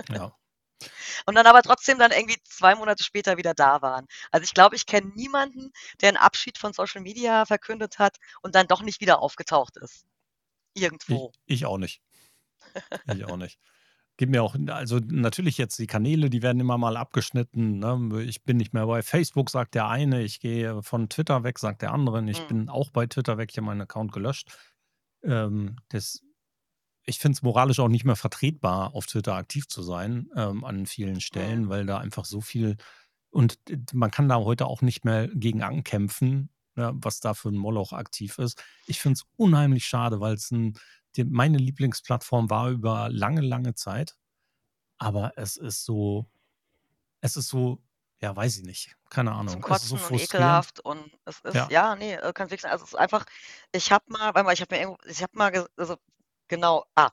[0.08, 0.36] Ja.
[1.26, 4.06] Und dann aber trotzdem dann irgendwie 2 Monate später wieder da waren.
[4.30, 8.54] Also, ich glaube, ich kenne niemanden, der 'n Abschied von Social Media verkündet hat und
[8.54, 10.06] dann doch nicht wieder aufgetaucht ist.
[11.08, 11.32] Ich Irgendwo.
[11.46, 11.98] ich auch nicht.
[13.08, 13.58] Ich auch nicht.
[14.18, 18.22] Geht mir auch also, natürlich jetzt die Kanäle, die werden immer mal abgeschnitten, ne?
[18.22, 21.82] Ich bin nicht mehr bei Facebook, sagt der eine, ich gehe von Twitter weg, sagt
[21.82, 22.24] der andere.
[22.30, 22.46] Ich Mhm.
[22.46, 24.56] bin auch bei Twitter weg, ich habe meinen Account gelöscht.
[25.24, 26.22] Ähm, das
[27.06, 30.86] ich finde es moralisch auch nicht mehr vertretbar, auf Twitter aktiv zu sein, ähm, an
[30.86, 31.56] vielen Mhm.
[31.60, 32.76] Stellen, weil da einfach so viel
[33.30, 33.58] und
[33.94, 37.92] man kann da heute auch nicht mehr gegen ankämpfen, ne, was da für 'n Moloch
[37.92, 38.62] aktiv ist.
[38.86, 40.74] Ich finde es unheimlich schade, weil's 'n
[41.16, 44.16] die meine Lieblingsplattform war über lange, lange Zeit.
[44.98, 46.26] Aber es ist so
[47.20, 47.82] es ist so
[48.20, 49.48] ja, weiß ich nicht, keine Zum Ahnung.
[49.48, 50.34] Es ist so Kotzen und frustrierend.
[50.34, 51.68] ekelhaft und es ist Ja.
[51.70, 53.26] ja, ne, äh, kannst nix also, es ist einfach
[53.72, 55.96] ich habe mal warte mal, ich habe mir irgendwo ich habe mal also,
[56.48, 57.10] genau ah.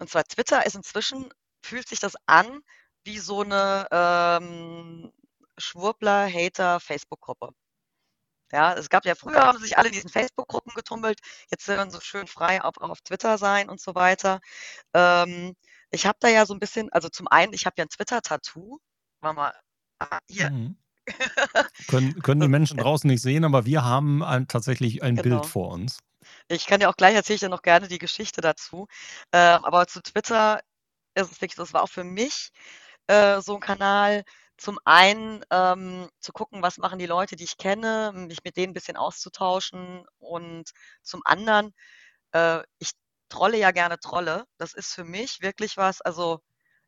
[0.00, 1.32] Und zwar Twitter ist inzwischen,
[1.64, 2.62] fühlt sich das an
[3.04, 5.12] wie so eine ähm,
[5.58, 7.50] Schwurbler-Hater-Facebook-Gruppe.
[8.52, 12.00] Ja, es gab ja früher, haben sich alle in diesen Facebook-Gruppen getummelt, jetzt sollen so
[12.00, 14.40] schön frei auch auf Twitter sein und so weiter.
[14.92, 15.54] Ähm,
[15.90, 18.78] ich habe da ja so ein bisschen, also zum einen, ich habe ja ein Twitter-Tattoo.
[19.20, 19.52] War mal
[19.98, 20.50] ah, hier.
[20.50, 20.76] Mhm.
[21.88, 25.40] können, können die Menschen draußen nicht sehen, aber wir haben ein, tatsächlich ein genau.
[25.40, 25.98] Bild vor uns.
[26.48, 28.86] Ich kann dir auch gleich erzähle ich dir noch gerne die Geschichte dazu.
[29.30, 30.60] Äh, aber zu Twitter
[31.14, 32.50] ist es wirklich, das war auch für mich
[33.06, 34.24] äh, so ein Kanal,
[34.56, 38.70] zum einen ähm, zu gucken, was machen die Leute, die ich kenne, mich mit denen
[38.70, 40.70] ein bisschen auszutauschen und
[41.02, 41.74] zum anderen,
[42.32, 42.92] äh, ich
[43.28, 44.46] trolle ja gerne Trolle.
[44.58, 46.40] Das ist für mich wirklich was, also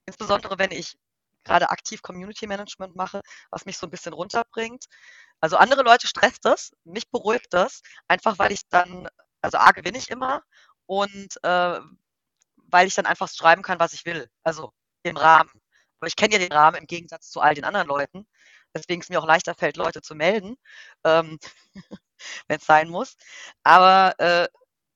[0.07, 0.96] insbesondere wenn ich
[1.44, 4.87] gerade aktiv Community Management mache, was mich so ein bisschen runterbringt.
[5.40, 9.09] Also andere Leute stresst das, mich beruhigt das, einfach weil ich dann,
[9.42, 10.42] also A gewinne ich immer
[10.87, 11.81] und äh,
[12.68, 14.29] weil ich dann einfach schreiben kann, was ich will.
[14.42, 15.50] Also im Rahmen.
[16.07, 18.29] Aber ich kenne ja den Rahmen im Gegensatz zu all den anderen Leuten,
[18.73, 20.57] weswegen es mir auch leichter fällt, Leute zu melden,
[21.03, 21.40] ähm,
[22.47, 23.16] wenn es sein muss.
[23.64, 24.47] Aber äh,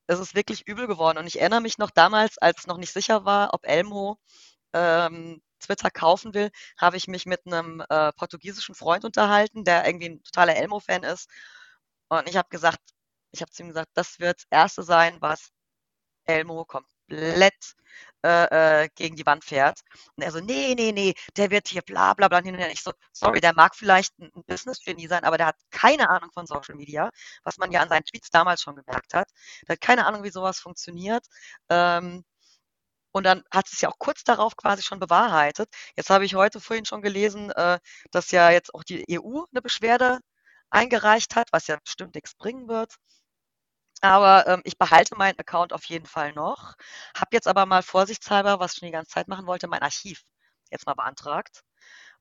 [0.07, 1.19] es ist wirklich übel geworden.
[1.19, 4.21] Und ich erinnere mich noch damals, als noch nicht sicher war, ob Elmo
[4.73, 10.11] ähm, Twitter kaufen will, habe ich mich mit einem äh, portugiesischen Freund unterhalten, der irgendwie
[10.11, 11.29] ein totaler Elmo-Fan ist.
[12.09, 12.81] Und ich habe gesagt,
[13.33, 15.51] ich habe zu ihm gesagt, das wird das Erste sein, was
[16.25, 16.65] Elmo
[17.11, 17.75] komplett
[18.25, 19.81] äh, äh, gegen die Wand fährt.
[20.17, 22.71] Und er so, nee, nee, nee, der wird hier bla bla bla und.
[22.73, 26.31] Ich so, sorry, der mag vielleicht ein, ein Business-Genie sein, aber der hat keine Ahnung
[26.33, 27.11] von Social Media,
[27.45, 29.29] was man ja an seinen Tweets damals schon gemerkt hat.
[29.69, 31.27] Der hat keine Ahnung, wie sowas funktioniert.
[31.69, 32.25] Ähm,
[33.13, 35.69] und dann hat es ja auch kurz darauf quasi schon bewahrheitet.
[35.97, 37.79] Jetzt habe ich heute vorhin schon gelesen, äh,
[38.13, 40.21] dass ja jetzt auch die EU eine Beschwerde
[40.71, 42.95] eingereicht hat, was ja bestimmt nichts bringen wird.
[44.01, 46.75] Aber ähm, ich behalte meinen Account auf jeden Fall noch.
[47.17, 50.23] Habe jetzt aber mal vorsichtshalber, was ich schon die ganze Zeit machen wollte, mein Archiv
[50.71, 51.63] jetzt mal beantragt.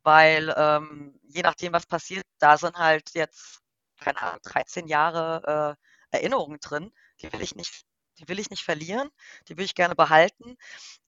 [0.04, 3.62] Weil ähm, je nachdem, was passiert, da sind halt jetzt,
[4.00, 5.78] keine Ahnung, 13 Jahre
[6.12, 6.92] äh, Erinnerungen drin.
[7.22, 7.84] Die will ich nicht,
[8.20, 9.10] die will ich nicht verlieren.
[9.48, 10.58] Die will ich gerne behalten.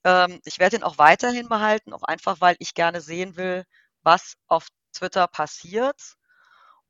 [0.05, 3.65] Ähm, ich werde ihn auch weiterhin behalten, auch einfach, weil ich gerne sehen will,
[4.03, 6.17] was auf Twitter passiert.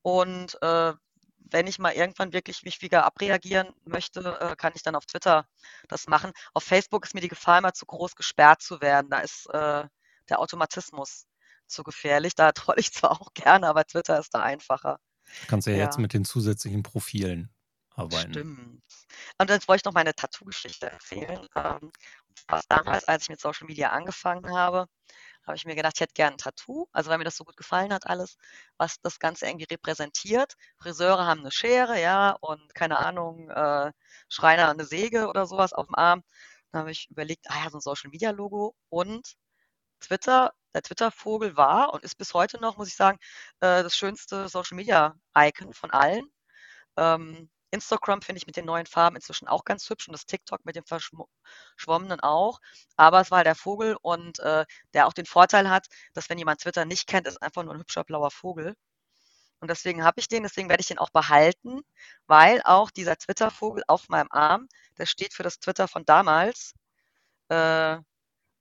[0.04, 0.94] Und äh,
[1.52, 5.46] wenn ich mal irgendwann wirklich mich wieder abreagieren möchte, äh, kann ich dann auf Twitter
[5.88, 6.32] das machen.
[6.54, 9.10] Auf Facebook ist mir die Gefahr immer zu groß, gesperrt zu werden.
[9.10, 9.84] Da ist äh,
[10.30, 11.28] der Automatismus
[11.68, 12.36] zu gefährlich.
[12.36, 15.00] Da troll ich zwar auch gerne, aber Twitter ist da einfacher.
[15.48, 15.84] Kannst ja, ja.
[15.84, 17.54] jetzt mit den zusätzlichen Profilen
[17.92, 18.34] arbeiten.
[18.34, 18.84] Stimmt.
[19.38, 21.48] Und jetzt wollte ich noch meine Tattoo-Geschichte erzählen.
[21.56, 21.92] Ähm,
[22.48, 24.88] was damals, als ich mit Social Media angefangen habe,
[25.46, 27.58] habe ich mir gedacht, ich hätte gerne ein Tattoo, also weil mir das so gut
[27.58, 28.38] gefallen hat, alles,
[28.78, 30.56] was das Ganze irgendwie repräsentiert.
[30.80, 33.92] Friseure haben eine Schere, ja, und keine Ahnung, äh,
[34.30, 36.24] Schreiner eine Säge oder sowas auf dem Arm.
[36.72, 39.36] Dann habe ich überlegt, ah ja, so ein Social Media Logo und
[40.02, 43.18] Twitter, der Twitter-Vogel war und ist bis heute noch, muss ich sagen,
[43.62, 46.24] äh, das schönste Social Media Icon von allen.
[47.72, 50.76] Instagram finde ich mit den neuen Farben inzwischen auch ganz hübsch und das TikTok mit
[50.76, 52.60] dem Verschwommenen auch.
[52.98, 56.38] Aber es war halt der Vogel und äh, der auch den Vorteil hat, dass wenn
[56.38, 58.76] jemand Twitter nicht kennt, ist einfach nur ein hübscher blauer Vogel.
[59.60, 61.82] Und deswegen habe ich den, deswegen werde ich den auch behalten,
[62.28, 66.74] weil auch dieser Twitter-Vogel auf meinem Arm, der steht für das Twitter von damals
[67.50, 67.98] äh,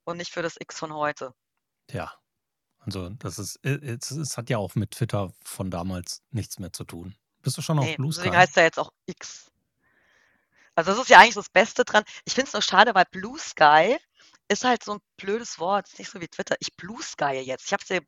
[0.03, 1.33] und nicht für das X von heute.
[1.89, 2.13] Ja,
[2.79, 6.73] also das ist, äh, es, es hat ja auch mit Twitter von damals nichts mehr
[6.73, 7.15] zu tun.
[7.41, 8.21] Bist du schon auf Blue Sky?
[8.21, 9.51] Deswegen heißt er jetzt auch X.
[10.75, 12.03] Also das ist ja eigentlich das Beste dran.
[12.25, 13.97] Ich finde es nur schade, weil Blue Sky
[14.47, 15.87] ist halt so ein blödes Wort.
[15.87, 16.55] Ist nicht so wie Twitter.
[16.59, 17.65] Ich Blue Sky jetzt.
[17.65, 17.99] Ich habe ja,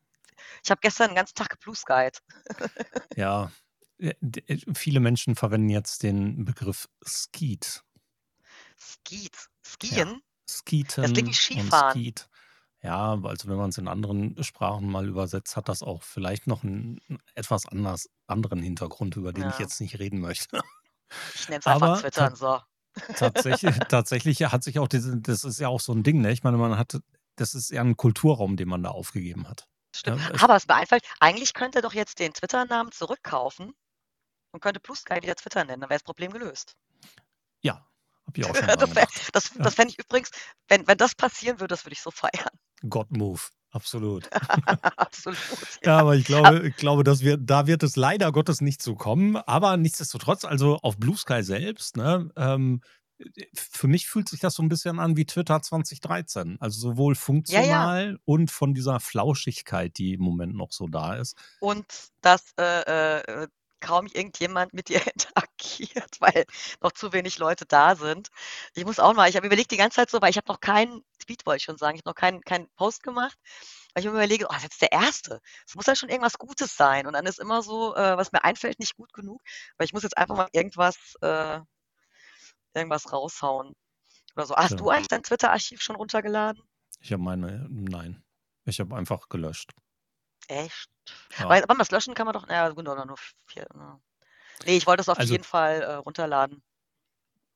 [0.64, 2.22] ich habe gestern den ganzen Tag geblue Skyed.
[3.16, 3.52] ja,
[3.98, 4.14] äh,
[4.48, 7.84] äh, viele Menschen verwenden jetzt den Begriff Skeet.
[8.80, 9.50] Skeet.
[9.66, 10.10] Skieren?
[10.10, 10.20] Ja.
[10.50, 11.02] Skieten.
[11.04, 11.92] Das klingt wie Skifahren.
[11.92, 12.30] Skeet.
[12.84, 16.64] Ja, also wenn man es in anderen Sprachen mal übersetzt, hat das auch vielleicht noch
[16.64, 17.00] einen
[17.34, 20.60] etwas anders, anderen Hintergrund, über den ich jetzt nicht reden möchte.
[21.34, 22.60] Ich nenne es einfach Aber Twittern so.
[23.16, 26.32] tatsächlich, tatsächlich hat sich auch diese, das ist ja auch so ein Ding, ne?
[26.34, 27.00] Ich meine, man hat,
[27.38, 29.66] das ist ja ein Kulturraum, den man da aufgegeben hat.
[29.96, 30.22] Stimmt.
[30.22, 33.74] Ja, Aber es beeinflusst, eigentlich könnte er doch jetzt den Twitter-Namen zurückkaufen
[34.52, 36.76] und könnte Blue Sky wieder Twitter nennen, dann wäre das Problem gelöst.
[37.62, 37.88] Ja,
[38.26, 38.94] hab ich auch schon das
[39.32, 39.70] das, das ja.
[39.72, 40.32] fände ich übrigens,
[40.68, 42.50] wenn, wenn das passieren würde, das würde ich so feiern.
[42.88, 43.42] God-Move.
[43.72, 44.30] Absolut.
[44.98, 45.40] Absolut.
[45.84, 45.94] Ja.
[45.94, 48.96] ja, aber ich glaube, ich glaube, dass wir, da wird es leider Gottes nicht so
[48.96, 49.36] kommen.
[49.36, 52.82] Aber nichtsdestotrotz, also auf Blue Sky selbst, ne, ähm,
[53.54, 56.58] für mich fühlt sich das so ein bisschen an wie Twitter 2013.
[56.60, 58.18] Also sowohl funktional ja, ja.
[58.26, 61.36] und von dieser Flauschigkeit, die im Moment noch so da ist.
[61.60, 61.86] Und
[62.22, 63.48] das äh, äh,
[63.84, 66.46] kaum irgendjemand mit dir interagiert, weil
[66.82, 68.30] noch zu wenig Leute da sind.
[68.74, 70.60] Ich muss auch mal, ich habe überlegt die ganze Zeit so, weil ich habe noch
[70.60, 73.38] keinen Tweet, wollte ich schon sagen, ich habe noch keinen, keinen Post gemacht,
[73.94, 75.42] weil ich mir überlege, oh, das ist jetzt der erste.
[75.68, 77.06] Es muss ja schon irgendwas Gutes sein.
[77.06, 79.42] Und dann ist immer so, äh, was mir einfällt, nicht gut genug,
[79.78, 81.60] weil ich muss jetzt einfach mal irgendwas, äh,
[82.74, 83.74] irgendwas raushauen.
[84.36, 84.56] Oder so.
[84.56, 84.78] Hast ja.
[84.78, 86.64] du eigentlich dein Twitter-Archiv schon runtergeladen?
[87.02, 88.24] Ich habe meine, nein.
[88.66, 89.74] Ich habe einfach gelöscht.
[90.48, 90.90] Echt?
[91.38, 91.50] Ja.
[91.50, 93.68] Weil, aber das löschen kann man doch, ja, gut, oder nur vier.
[93.74, 94.00] Ne.
[94.66, 96.62] Nee, ich wollte es auf also, jeden Fall äh, runterladen.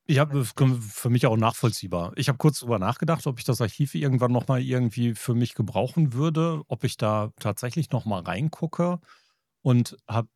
[0.09, 2.13] Ich habe für mich auch nachvollziehbar.
[2.15, 6.13] Ich habe kurz darüber nachgedacht, ob ich das Archiv irgendwann nochmal irgendwie für mich gebrauchen
[6.13, 8.99] würde, ob ich da tatsächlich nochmal reingucke
[9.61, 10.29] und habe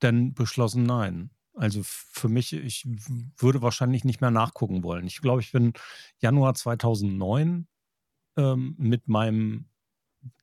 [0.00, 1.30] dann beschlossen, nein.
[1.54, 2.84] Also für mich, ich
[3.38, 5.06] würde wahrscheinlich nicht mehr nachgucken wollen.
[5.06, 5.72] Ich glaube, ich bin
[6.18, 7.68] Januar 2009
[8.36, 9.68] ähm, mit meinem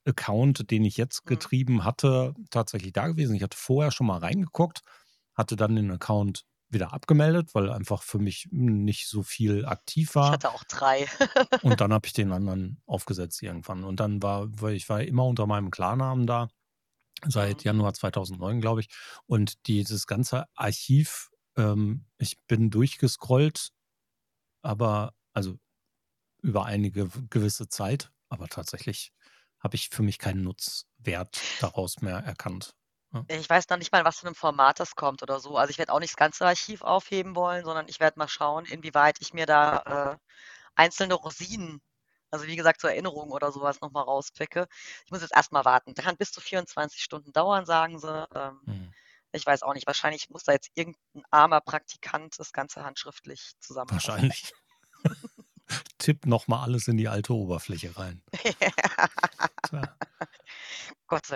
[0.06, 1.30] Account, den ich jetzt mhm.
[1.30, 3.36] getrieben hatte, tatsächlich da gewesen.
[3.36, 4.82] Ich hatte vorher schon mal reingeguckt,
[5.34, 10.28] hatte dann den Account wieder abgemeldet, weil einfach für mich nicht so viel aktiv war.
[10.28, 11.06] Ich hatte auch drei.
[11.62, 13.84] und dann habe ich den anderen aufgesetzt irgendwann.
[13.84, 16.50] Und dann war, weil ich war immer unter meinem Klarnamen da,
[17.26, 17.64] seit mhm.
[17.64, 18.90] Januar 2009, glaube ich.
[19.26, 23.70] Und dieses ganze Archiv, ähm, ich bin durchgescrollt,
[24.62, 25.58] aber also
[26.42, 29.14] über einige gewisse Zeit, aber tatsächlich
[29.64, 32.76] habe ich für mich keinen Nutzwert daraus mehr erkannt.
[33.14, 33.24] Ja.
[33.28, 35.58] Ich weiß noch nicht mal, was für ein Format das kommt oder so.
[35.58, 38.66] Also ich werde auch nicht das ganze Archiv aufheben wollen, sondern ich werde mal schauen,
[38.66, 40.18] inwieweit ich mir da äh,
[40.76, 41.82] einzelne Rosinen,
[42.32, 44.68] also wie gesagt, zur Erinnerung oder sowas nochmal rauspicke.
[45.06, 45.94] Ich muss jetzt erstmal warten.
[45.94, 48.28] Das kann bis zu 24 Stunden dauern, sagen sie.
[48.36, 48.94] Ähm, hm.
[49.32, 49.88] Ich weiß auch nicht.
[49.88, 54.10] Wahrscheinlich muss da jetzt irgendein armer Praktikant das Ganze handschriftlich zusammenfassen.
[54.10, 54.54] Wahrscheinlich.
[55.98, 58.22] Tipp nochmal alles in die alte Oberfläche rein.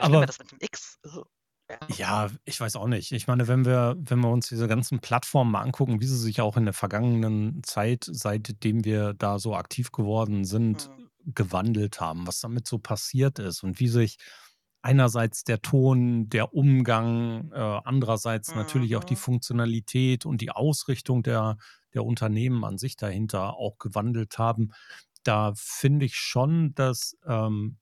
[0.01, 0.99] Dank, Aber, das mit dem X.
[1.97, 3.11] Ja, ich weiß auch nicht.
[3.11, 6.39] Ich meine, wenn wir, wenn wir uns diese ganzen Plattformen mal angucken, wie sie sich
[6.39, 11.33] auch in der vergangenen Zeit, seitdem wir da so aktiv geworden sind, mhm.
[11.35, 14.17] gewandelt haben, was damit so passiert ist und wie sich
[14.81, 18.57] einerseits der Ton, der Umgang, äh, andererseits mhm.
[18.57, 19.19] natürlich auch die mhm.
[19.19, 21.57] Funktionalität und die Ausrichtung der,
[21.93, 24.71] der Unternehmen an sich dahinter auch gewandelt haben.
[25.23, 27.77] Da finde ich schon, dass ähm,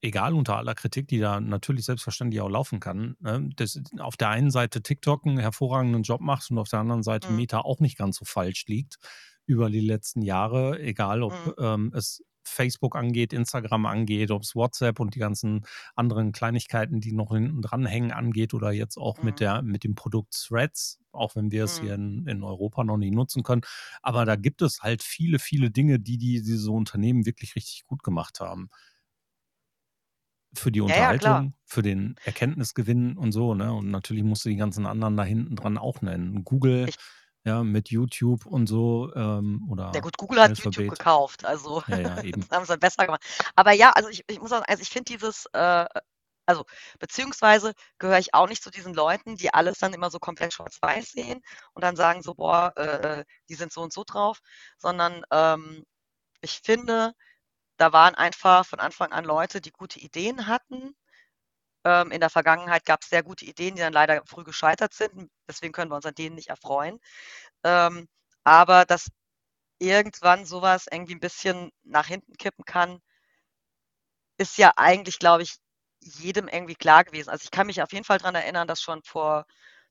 [0.00, 4.30] egal unter aller Kritik, die da natürlich selbstverständlich auch laufen kann, ne, dass auf der
[4.30, 7.36] einen Seite TikTok einen hervorragenden Job macht und auf der anderen Seite mhm.
[7.36, 8.98] Meta auch nicht ganz so falsch liegt
[9.46, 11.54] über die letzten Jahre, egal ob mhm.
[11.58, 17.12] ähm, es Facebook angeht, Instagram angeht, ob es WhatsApp und die ganzen anderen Kleinigkeiten, die
[17.12, 19.24] noch hinten dran hängen, angeht oder jetzt auch mhm.
[19.24, 21.84] mit, der, mit dem Produkt Threads, auch wenn wir es mhm.
[21.84, 23.62] hier in, in Europa noch nicht nutzen können.
[24.00, 28.02] Aber da gibt es halt viele, viele Dinge, die, die diese Unternehmen wirklich richtig gut
[28.02, 28.70] gemacht haben
[30.54, 33.72] für die Unterhaltung, ja, für den Erkenntnisgewinn und so, ne?
[33.72, 36.44] Und natürlich musst du die ganzen anderen da hinten dran auch nennen.
[36.44, 36.96] Google, ich,
[37.44, 39.92] ja, mit YouTube und so, ähm, oder.
[39.94, 40.76] Ja gut, Google hat Alphabet.
[40.76, 42.44] YouTube gekauft, also ja, ja, eben.
[42.50, 43.24] haben sie besser gemacht.
[43.54, 45.86] Aber ja, also ich, ich muss sagen, also ich finde dieses, äh,
[46.46, 46.64] also
[46.98, 51.12] beziehungsweise gehöre ich auch nicht zu diesen Leuten, die alles dann immer so komplett schwarz-weiß
[51.12, 51.40] sehen
[51.74, 54.40] und dann sagen so, boah, äh, äh die sind so und so drauf,
[54.78, 55.84] sondern ähm,
[56.40, 57.12] ich finde,
[57.78, 60.96] da waren einfach von Anfang an Leute, die gute Ideen hatten.
[61.84, 65.30] Ähm, in der Vergangenheit gab es sehr gute Ideen, die dann leider früh gescheitert sind.
[65.48, 67.00] Deswegen können wir uns an denen nicht erfreuen.
[67.64, 68.08] Ähm,
[68.44, 69.10] aber dass
[69.80, 73.00] irgendwann sowas irgendwie ein bisschen nach hinten kippen kann,
[74.38, 75.56] ist ja eigentlich, glaube ich,
[76.00, 77.30] jedem irgendwie klar gewesen.
[77.30, 79.46] Also ich kann mich auf jeden Fall daran erinnern, dass schon vor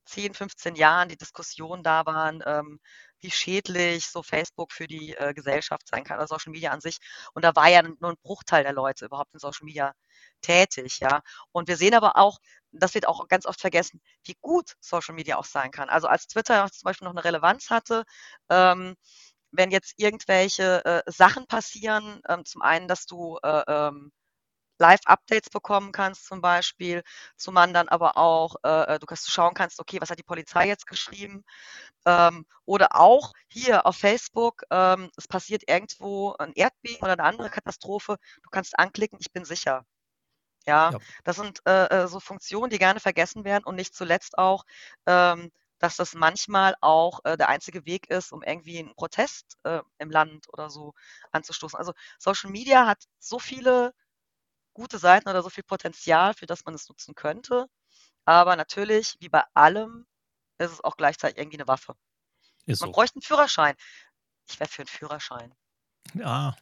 [0.05, 2.79] 10, 15 Jahren die Diskussionen da waren, ähm,
[3.21, 6.97] wie schädlich so Facebook für die äh, Gesellschaft sein kann, oder Social Media an sich.
[7.33, 9.93] Und da war ja nur ein Bruchteil der Leute überhaupt in Social Media
[10.41, 11.21] tätig, ja.
[11.51, 12.39] Und wir sehen aber auch,
[12.71, 15.89] das wird auch ganz oft vergessen, wie gut Social Media auch sein kann.
[15.89, 18.03] Also als Twitter zum Beispiel noch eine Relevanz hatte,
[18.49, 18.95] ähm,
[19.51, 24.11] wenn jetzt irgendwelche äh, Sachen passieren, ähm, zum einen, dass du äh, ähm,
[24.79, 27.03] Live-Updates bekommen kannst zum Beispiel,
[27.35, 30.67] zum anderen aber auch, äh, äh du kannst schauen kannst, okay, was hat die Polizei
[30.67, 31.43] jetzt geschrieben?
[32.05, 37.49] Ähm, oder auch hier auf Facebook, ähm, es passiert irgendwo ein Erdbeben oder eine andere
[37.49, 39.85] Katastrophe, du kannst anklicken, ich bin sicher.
[40.65, 40.99] Ja, ja.
[41.23, 44.65] das sind äh, äh, so Funktionen, die gerne vergessen werden und nicht zuletzt auch,
[45.05, 49.81] ähm, dass das manchmal auch äh, der einzige Weg ist, um irgendwie einen Protest äh,
[49.97, 50.93] im Land oder so
[51.31, 51.79] anzustoßen.
[51.79, 53.93] Also Social Media hat so viele
[54.77, 57.65] gute Seiten oder so viel Potenzial, für das man es nutzen könnte.
[58.25, 60.05] Aber natürlich, wie bei allem,
[60.59, 61.95] ist es auch gleichzeitig irgendwie eine Waffe.
[62.65, 62.93] Ist man so.
[62.93, 63.75] bräuchte einen Führerschein.
[64.49, 65.53] Ich wäre für einen Führerschein.
[66.13, 66.55] Ja.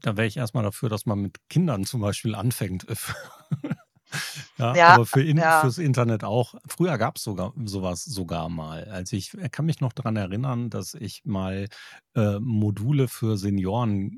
[0.00, 2.86] da wäre ich erstmal dafür, dass man mit Kindern zum Beispiel anfängt.
[4.58, 5.62] ja, ja, aber für in, ja.
[5.62, 6.54] fürs Internet auch.
[6.68, 8.84] Früher gab es sogar sowas sogar mal.
[8.84, 11.68] Also ich kann mich noch daran erinnern, dass ich mal
[12.14, 14.10] äh, Module für Senioren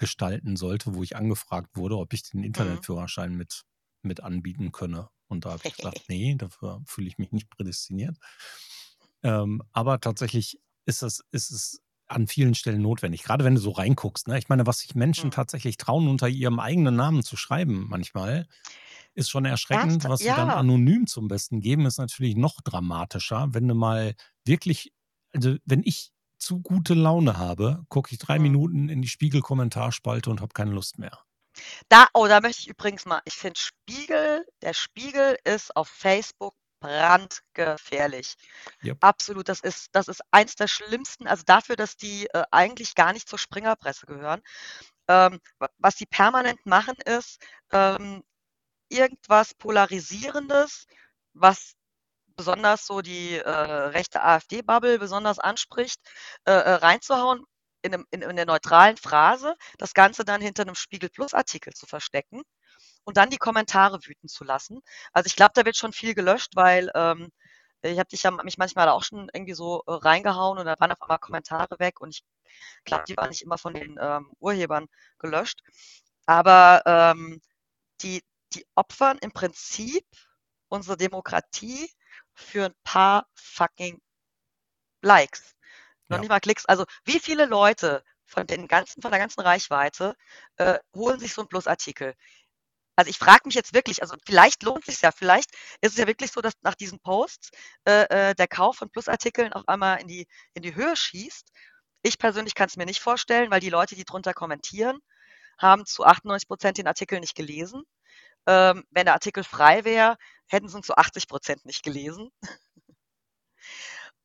[0.00, 2.46] mitgestalten sollte, wo ich angefragt wurde, ob ich den mhm.
[2.46, 3.64] Internetführerschein mit,
[4.02, 5.08] mit anbieten könne.
[5.28, 8.16] Und da habe ich gesagt, nee, dafür fühle ich mich nicht prädestiniert.
[9.22, 13.22] Ähm, aber tatsächlich ist es, ist es an vielen Stellen notwendig.
[13.22, 14.26] Gerade wenn du so reinguckst.
[14.26, 14.38] Ne?
[14.38, 15.32] Ich meine, was sich Menschen mhm.
[15.32, 18.48] tatsächlich trauen, unter ihrem eigenen Namen zu schreiben, manchmal,
[19.14, 20.04] ist schon erschreckend.
[20.04, 20.34] Was ja.
[20.34, 23.48] sie dann anonym zum Besten geben, ist natürlich noch dramatischer.
[23.52, 24.92] Wenn du mal wirklich,
[25.32, 28.42] also wenn ich zu gute Laune habe, gucke ich drei mhm.
[28.42, 31.18] Minuten in die Spiegel-Kommentarspalte und habe keine Lust mehr.
[31.88, 36.54] Da, oh, da möchte ich übrigens mal, ich finde Spiegel, der Spiegel ist auf Facebook
[36.80, 38.36] brandgefährlich.
[38.82, 38.98] Yep.
[39.00, 43.12] Absolut, das ist, das ist eins der schlimmsten, also dafür, dass die äh, eigentlich gar
[43.12, 44.40] nicht zur Springerpresse gehören.
[45.08, 45.40] Ähm,
[45.78, 47.38] was sie permanent machen, ist
[47.72, 48.22] ähm,
[48.88, 50.86] irgendwas Polarisierendes,
[51.34, 51.74] was
[52.40, 56.00] besonders so die äh, rechte AfD-Bubble besonders anspricht,
[56.46, 57.44] äh, äh, reinzuhauen
[57.82, 61.86] in, einem, in, in der neutralen Phrase, das Ganze dann hinter einem Spiegel Plus-Artikel zu
[61.86, 62.40] verstecken
[63.04, 64.80] und dann die Kommentare wüten zu lassen.
[65.12, 67.30] Also ich glaube, da wird schon viel gelöscht, weil ähm,
[67.82, 71.02] ich habe dich mich manchmal auch schon irgendwie so äh, reingehauen und da waren auf
[71.02, 72.24] einmal Kommentare weg und ich
[72.84, 74.86] glaube, die waren nicht immer von den ähm, Urhebern
[75.18, 75.60] gelöscht.
[76.24, 77.42] Aber ähm,
[78.00, 78.22] die,
[78.54, 80.06] die opfern im Prinzip
[80.68, 81.90] unsere Demokratie
[82.40, 84.00] für ein paar fucking
[85.02, 85.54] Likes.
[86.08, 86.20] Noch ja.
[86.20, 86.66] nicht mal Klicks.
[86.66, 90.16] Also wie viele Leute von den ganzen, von der ganzen Reichweite
[90.56, 92.14] äh, holen sich so einen Plusartikel?
[92.96, 95.96] Also ich frage mich jetzt wirklich, also vielleicht lohnt es sich ja, vielleicht ist es
[95.96, 97.50] ja wirklich so, dass nach diesen Posts
[97.86, 101.50] äh, äh, der Kauf von Plusartikeln auf einmal in die, in die Höhe schießt.
[102.02, 104.98] Ich persönlich kann es mir nicht vorstellen, weil die Leute, die drunter kommentieren,
[105.58, 107.84] haben zu 98 Prozent den Artikel nicht gelesen.
[108.46, 110.16] Ähm, wenn der Artikel frei wäre,
[110.46, 112.30] hätten sie ihn zu 80 Prozent nicht gelesen.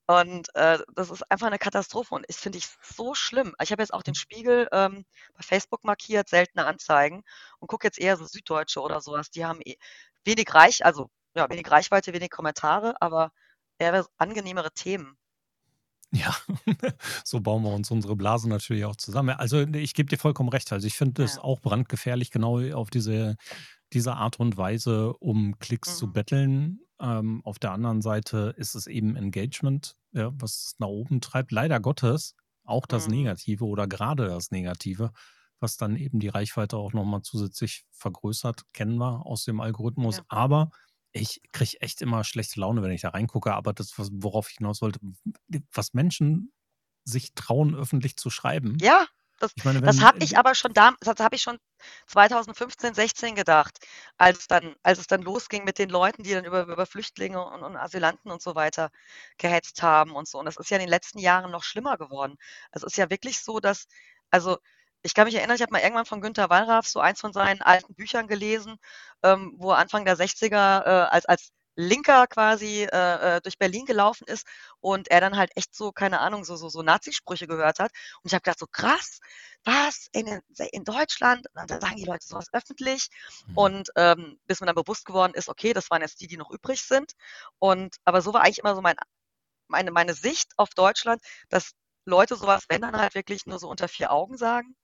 [0.08, 3.56] Und äh, das ist einfach eine Katastrophe und das finde ich so schlimm.
[3.62, 5.04] Ich habe jetzt auch den Spiegel ähm,
[5.34, 7.24] bei Facebook markiert, seltene Anzeigen
[7.60, 9.32] und gucke jetzt eher so Süddeutsche oder sowas.
[9.32, 9.78] Die haben eh
[10.24, 13.32] wenig Reich, also ja, wenig Reichweite, wenig Kommentare, aber
[13.80, 15.18] eher angenehmere Themen.
[16.12, 16.36] Ja,
[17.26, 19.36] so bauen wir uns unsere Blasen natürlich auch zusammen.
[19.36, 20.72] Also ich gebe dir vollkommen recht.
[20.72, 21.42] Also ich finde es ja.
[21.42, 23.38] auch brandgefährlich, genau auf diese,
[23.94, 25.98] diese Art und Weise, um Klicks mhm.
[25.98, 26.80] zu betteln.
[27.00, 31.52] Ähm, auf der anderen Seite ist es eben Engagement, ja, was es nach oben treibt.
[31.52, 33.16] Leider Gottes auch das mhm.
[33.16, 35.12] Negative oder gerade das Negative,
[35.60, 40.18] was dann eben die Reichweite auch nochmal zusätzlich vergrößert, kennen wir aus dem Algorithmus.
[40.18, 40.24] Ja.
[40.30, 40.72] Aber
[41.12, 43.54] ich kriege echt immer schlechte Laune, wenn ich da reingucke.
[43.54, 45.00] Aber das, worauf ich hinaus wollte,
[45.74, 46.52] was Menschen
[47.06, 48.78] sich trauen, öffentlich zu schreiben.
[48.82, 49.06] Ja,
[49.40, 51.58] das, meine, das habe ich aber schon da, das habe ich schon
[52.08, 53.78] 2015, 16 gedacht,
[54.18, 57.64] als dann, als es dann losging mit den Leuten, die dann über, über Flüchtlinge und,
[57.64, 58.90] und Asylanten und so weiter
[59.38, 60.40] gehetzt haben und so.
[60.40, 62.38] Und das ist ja in den letzten Jahren noch schlimmer geworden.
[62.72, 63.88] Es ist ja wirklich so, dass,
[64.32, 64.58] also
[65.02, 67.62] ich kann mich erinnern, ich habe mal irgendwann von Günter Wallraff so eins von seinen
[67.62, 68.78] alten Büchern gelesen,
[69.24, 73.86] ähm, wo er Anfang der 60er äh, als, als Linker quasi äh, äh, durch Berlin
[73.86, 74.46] gelaufen ist
[74.80, 77.92] und er dann halt echt so, keine Ahnung, so, so, so Nazisprüche gehört hat.
[78.22, 79.20] Und ich habe gedacht, so krass,
[79.64, 81.48] was in, in Deutschland?
[81.54, 83.10] Und dann sagen die Leute sowas öffentlich.
[83.48, 83.58] Mhm.
[83.58, 86.52] Und ähm, bis mir dann bewusst geworden ist, okay, das waren jetzt die, die noch
[86.52, 87.14] übrig sind.
[87.60, 88.96] Und aber so war eigentlich immer so mein,
[89.68, 91.72] meine, meine Sicht auf Deutschland, dass
[92.06, 94.76] Leute sowas, wenn dann halt wirklich nur so unter vier Augen sagen.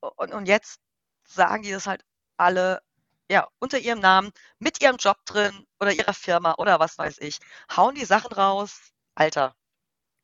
[0.00, 0.78] Und, und jetzt
[1.26, 2.04] sagen die das halt
[2.36, 2.80] alle
[3.30, 7.38] ja, unter ihrem Namen, mit ihrem Job drin oder ihrer Firma oder was weiß ich.
[7.74, 8.92] Hauen die Sachen raus.
[9.14, 9.54] Alter.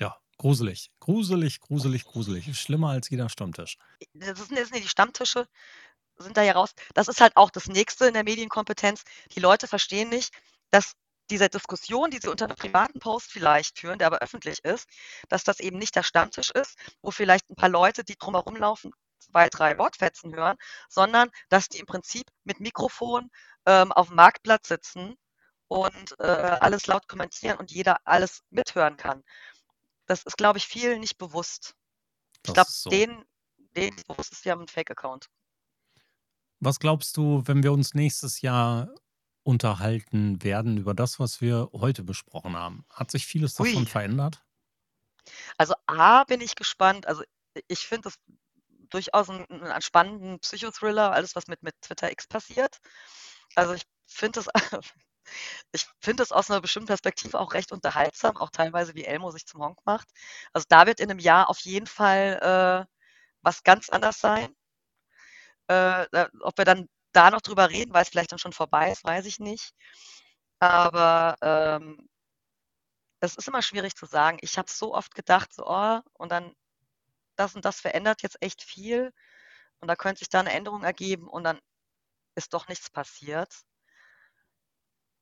[0.00, 0.90] Ja, gruselig.
[1.00, 2.58] Gruselig, gruselig, gruselig.
[2.58, 3.76] Schlimmer als jeder Stammtisch.
[4.14, 5.46] Das sind jetzt nicht die Stammtische,
[6.16, 6.74] sind da ja raus.
[6.94, 9.02] Das ist halt auch das Nächste in der Medienkompetenz.
[9.34, 10.32] Die Leute verstehen nicht,
[10.70, 10.94] dass
[11.30, 14.86] diese Diskussion, die sie unter einem privaten Post vielleicht führen, der aber öffentlich ist,
[15.28, 18.92] dass das eben nicht der Stammtisch ist, wo vielleicht ein paar Leute, die drumherum laufen,
[19.26, 20.56] zwei, drei Wortfetzen hören,
[20.88, 23.30] sondern dass die im Prinzip mit Mikrofon
[23.66, 25.16] ähm, auf dem Marktplatz sitzen
[25.68, 29.22] und äh, alles laut kommentieren und jeder alles mithören kann.
[30.06, 31.74] Das ist, glaube ich, vielen nicht bewusst.
[32.46, 32.90] Ich glaube, so.
[32.90, 33.24] denen,
[33.74, 35.28] denen ist bewusst ist, die haben einen Fake-Account.
[36.60, 38.94] Was glaubst du, wenn wir uns nächstes Jahr
[39.42, 42.84] unterhalten werden über das, was wir heute besprochen haben?
[42.88, 43.86] Hat sich vieles davon Ui.
[43.86, 44.42] verändert?
[45.56, 47.06] Also A bin ich gespannt.
[47.06, 47.22] Also
[47.68, 48.18] ich finde das
[48.90, 52.78] durchaus einen, einen spannenden Psychothriller, alles was mit, mit Twitter X passiert.
[53.56, 54.48] Also ich finde das,
[55.72, 59.46] ich finde das aus einer bestimmten Perspektive auch recht unterhaltsam, auch teilweise wie Elmo sich
[59.46, 60.08] zum Honk macht.
[60.52, 62.94] Also da wird in einem Jahr auf jeden Fall äh,
[63.42, 64.54] was ganz anders sein.
[65.68, 66.06] Äh,
[66.40, 69.26] ob wir dann da noch drüber reden, weil es vielleicht dann schon vorbei ist, weiß
[69.26, 69.72] ich nicht.
[70.58, 72.08] Aber ähm,
[73.20, 74.38] es ist immer schwierig zu sagen.
[74.42, 76.54] Ich habe so oft gedacht, so, oh, und dann
[77.36, 79.12] das und das verändert jetzt echt viel
[79.80, 81.60] und da könnte sich da eine Änderung ergeben und dann
[82.34, 83.52] ist doch nichts passiert.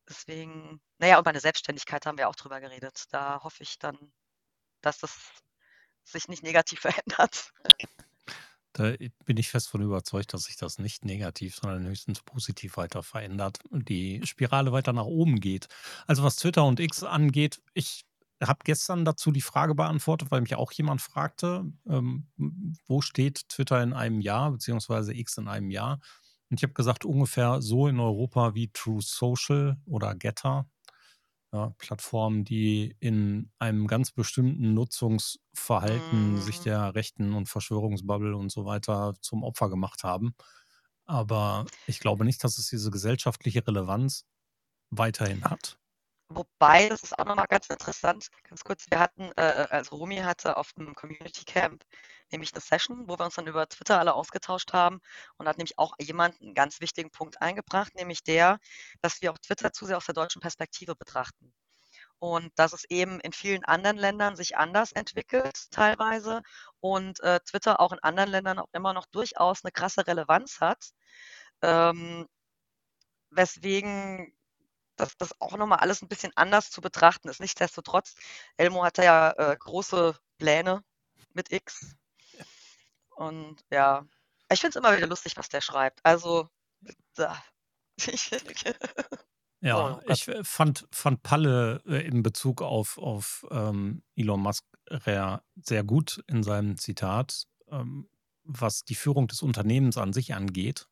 [0.08, 3.04] Deswegen, naja, über eine Selbstständigkeit haben wir auch drüber geredet.
[3.10, 4.12] Da hoffe ich dann,
[4.80, 5.32] dass das
[6.04, 7.52] sich nicht negativ verändert.
[8.74, 8.94] Da
[9.24, 13.58] bin ich fest von überzeugt, dass sich das nicht negativ, sondern höchstens positiv weiter verändert
[13.68, 15.68] und die Spirale weiter nach oben geht.
[16.06, 18.04] Also was Twitter und X angeht, ich
[18.42, 22.28] habe gestern dazu die Frage beantwortet, weil mich auch jemand fragte, ähm,
[22.86, 26.00] wo steht Twitter in einem Jahr, beziehungsweise X in einem Jahr.
[26.50, 30.66] Und ich habe gesagt, ungefähr so in Europa wie True Social oder Getter
[31.52, 36.62] ja, Plattformen, die in einem ganz bestimmten Nutzungsverhalten sich Mhm.
[36.62, 40.34] der Rechten und Verschwörungsbubble und so weiter zum Opfer gemacht haben.
[41.04, 44.26] Aber ich glaube nicht, dass es diese gesellschaftliche Relevanz
[44.90, 45.78] weiterhin hat.
[46.34, 50.56] Wobei, das ist auch nochmal ganz interessant, ganz kurz, wir hatten, äh, also Rumi hatte
[50.56, 51.84] auf dem Community Camp
[52.30, 55.00] nämlich eine Session, wo wir uns dann über Twitter alle ausgetauscht haben
[55.36, 58.58] und hat nämlich auch jemand einen ganz wichtigen Punkt eingebracht, nämlich der,
[59.02, 61.52] dass wir auch Twitter zu sehr aus der deutschen Perspektive betrachten.
[62.18, 66.42] Und dass es eben in vielen anderen Ländern sich anders entwickelt teilweise
[66.80, 70.92] und äh, Twitter auch in anderen Ländern auch immer noch durchaus eine krasse Relevanz hat.
[71.62, 72.26] Ähm,
[73.30, 74.32] weswegen
[74.96, 77.40] das, das auch nochmal alles ein bisschen anders zu betrachten ist.
[77.40, 78.14] Nichtsdestotrotz,
[78.56, 80.84] Elmo hatte ja äh, große Pläne
[81.32, 81.96] mit X.
[83.10, 84.06] Und ja,
[84.50, 86.00] ich finde es immer wieder lustig, was der schreibt.
[86.04, 86.48] Also,
[87.14, 87.42] da.
[89.64, 94.64] Ja, oh ich äh, fand, fand Palle äh, in Bezug auf, auf ähm, Elon Musk
[95.62, 98.08] sehr gut in seinem Zitat, ähm,
[98.42, 100.88] was die Führung des Unternehmens an sich angeht.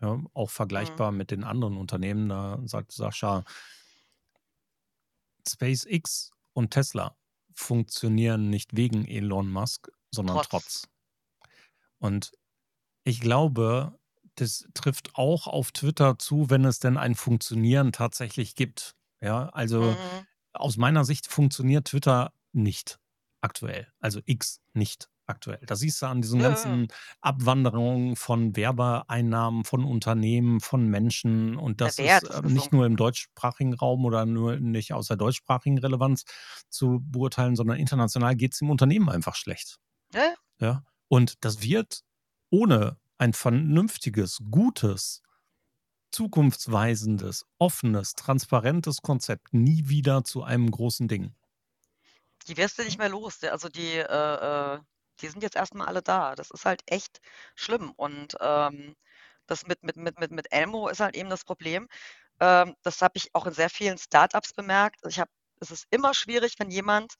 [0.00, 1.18] Ja, auch vergleichbar mhm.
[1.18, 2.28] mit den anderen Unternehmen.
[2.28, 3.44] Da sagt Sascha,
[5.48, 7.16] SpaceX und Tesla
[7.54, 10.48] funktionieren nicht wegen Elon Musk, sondern trotz.
[10.48, 10.88] trotz.
[11.98, 12.32] Und
[13.04, 13.98] ich glaube,
[14.34, 18.94] das trifft auch auf Twitter zu, wenn es denn ein Funktionieren tatsächlich gibt.
[19.22, 20.26] Ja, also mhm.
[20.52, 22.98] aus meiner Sicht funktioniert Twitter nicht
[23.46, 23.86] aktuell.
[24.00, 25.60] Also X nicht aktuell.
[25.66, 26.88] Da siehst du an diesen Ja, ganzen
[27.20, 33.74] Abwanderungen von Werbeeinnahmen, von Unternehmen, von Menschen und das ist ähm, nicht nur im deutschsprachigen
[33.74, 36.24] Raum oder nur nicht aus der deutschsprachigen Relevanz
[36.68, 39.78] zu beurteilen, sondern international geht es dem Unternehmen einfach schlecht.
[40.12, 40.34] Ja.
[40.60, 40.84] Ja.
[41.08, 42.02] Und das wird
[42.50, 45.22] ohne ein vernünftiges, gutes,
[46.10, 51.34] zukunftsweisendes, offenes, transparentes Konzept nie wieder zu einem großen Ding.
[52.48, 53.42] Die wirst du nicht mehr los.
[53.44, 54.80] Also die, äh, äh,
[55.20, 56.34] die sind jetzt erstmal alle da.
[56.34, 57.20] Das ist halt echt
[57.54, 57.92] schlimm.
[57.96, 58.96] Und ähm,
[59.46, 61.88] das mit, mit, mit, mit, mit Elmo ist halt eben das Problem.
[62.40, 65.00] Ähm, das habe ich auch in sehr vielen Startups bemerkt.
[65.08, 65.28] Ich hab,
[65.60, 67.14] es ist immer schwierig, wenn jemand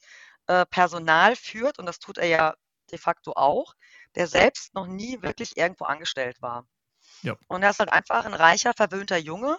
[0.47, 2.55] äh, Personal führt, und das tut er ja
[2.91, 3.75] de facto auch,
[4.15, 6.67] der selbst noch nie wirklich irgendwo angestellt war.
[7.23, 7.37] Ja.
[7.49, 9.59] Und er ist halt einfach ein reicher, verwöhnter Junge,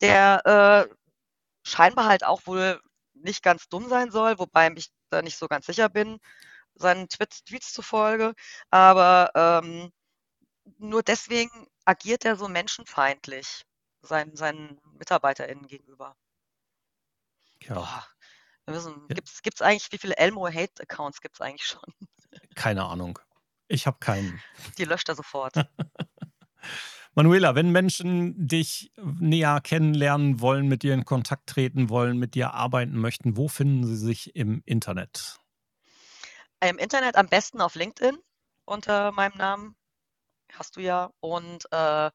[0.00, 0.94] der äh,
[1.62, 2.80] scheinbar halt auch wohl
[3.24, 6.20] nicht ganz dumm sein soll, wobei ich da nicht so ganz sicher bin,
[6.74, 8.34] seinen Tweets, Tweets zufolge.
[8.70, 9.92] Aber ähm,
[10.78, 13.64] nur deswegen agiert er so menschenfeindlich
[14.02, 16.16] seinen, seinen MitarbeiterInnen gegenüber.
[17.62, 17.74] Ja.
[17.74, 18.06] Boah,
[18.66, 19.14] wir müssen, ja.
[19.14, 21.82] Gibt es eigentlich, wie viele Elmo-Hate-Accounts gibt es eigentlich schon?
[22.54, 23.18] Keine Ahnung.
[23.68, 24.42] Ich habe keinen.
[24.78, 25.54] Die löscht er sofort.
[27.16, 32.54] Manuela, wenn Menschen dich näher kennenlernen wollen, mit dir in Kontakt treten wollen, mit dir
[32.54, 35.38] arbeiten möchten, wo finden sie sich im Internet?
[36.60, 38.18] Im Internet am besten auf LinkedIn
[38.64, 39.76] unter meinem Namen.
[40.52, 41.10] Hast du ja.
[41.20, 42.10] Und äh,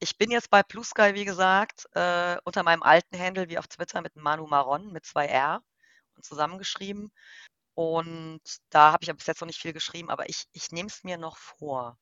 [0.00, 3.68] ich bin jetzt bei Blue Sky, wie gesagt, äh, unter meinem alten Handle wie auf
[3.68, 5.62] Twitter mit Manu Maron mit zwei R
[6.14, 7.10] und zusammengeschrieben.
[7.74, 10.88] Und da habe ich ja bis jetzt noch nicht viel geschrieben, aber ich, ich nehme
[10.88, 11.98] es mir noch vor.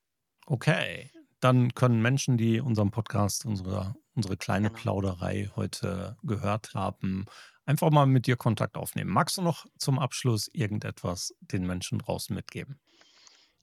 [0.47, 4.81] Okay, dann können Menschen, die unseren Podcast, unsere, unsere kleine genau.
[4.81, 7.27] Plauderei heute gehört haben,
[7.65, 9.11] einfach mal mit dir Kontakt aufnehmen.
[9.11, 12.81] Magst du noch zum Abschluss irgendetwas den Menschen draußen mitgeben?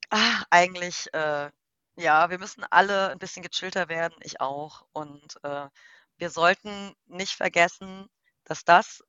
[0.10, 1.50] Ah, eigentlich, äh,
[1.96, 4.86] ja, wir müssen alle ein bisschen gechillter werden, ich auch.
[4.94, 5.68] Und äh,
[6.18, 8.08] wir sollten nicht vergessen,
[8.46, 9.04] dass das,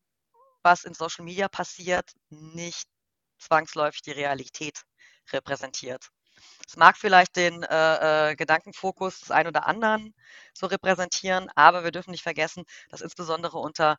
[0.62, 2.88] was in Social Media passiert, nicht
[3.38, 4.82] zwangsläufig die Realität
[5.32, 6.10] repräsentiert.
[6.66, 10.14] Es mag vielleicht den äh, äh, Gedankenfokus des einen oder anderen
[10.52, 13.96] so repräsentieren, aber wir dürfen nicht vergessen, dass insbesondere unter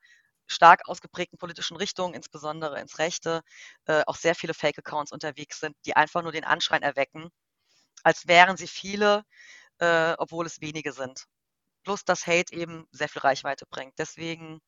[0.47, 3.41] stark ausgeprägten politischen Richtungen, insbesondere ins Rechte,
[3.85, 7.29] äh, auch sehr viele Fake-Accounts unterwegs sind, die einfach nur den Anschein erwecken,
[8.03, 9.23] als wären sie viele,
[9.79, 11.25] äh, obwohl es wenige sind.
[11.83, 13.93] Plus, dass Hate eben sehr viel Reichweite bringt.
[13.97, 14.59] Deswegen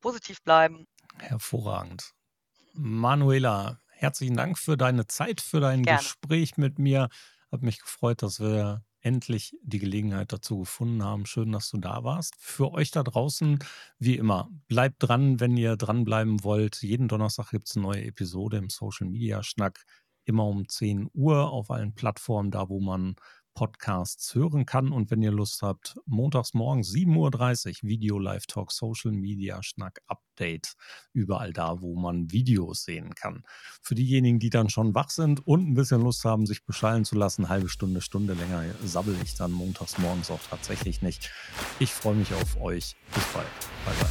[0.00, 0.86] positiv bleiben.
[1.18, 2.12] Hervorragend.
[2.72, 5.98] Manuela, herzlichen Dank für deine Zeit, für dein Gerne.
[6.00, 7.08] Gespräch mit mir.
[7.52, 11.26] Hat mich gefreut, dass wir endlich die Gelegenheit dazu gefunden haben.
[11.26, 12.34] Schön, dass du da warst.
[12.38, 13.58] Für euch da draußen,
[13.98, 16.82] wie immer, bleibt dran, wenn ihr dranbleiben wollt.
[16.82, 19.84] Jeden Donnerstag gibt es eine neue Episode im Social Media Schnack.
[20.24, 23.16] Immer um 10 Uhr auf allen Plattformen, da wo man
[23.54, 24.92] Podcasts hören kann.
[24.92, 30.00] Und wenn ihr Lust habt, montags morgens 7.30 Uhr Video Live Talk Social Media Schnack
[30.06, 30.74] Update.
[31.12, 33.44] Überall da, wo man Videos sehen kann.
[33.82, 37.16] Für diejenigen, die dann schon wach sind und ein bisschen Lust haben, sich beschallen zu
[37.16, 41.30] lassen, halbe Stunde, Stunde länger sabbel ich dann montags morgens auch tatsächlich nicht.
[41.78, 42.96] Ich freue mich auf euch.
[43.14, 43.46] Bis bald.
[43.84, 44.10] Bye bye.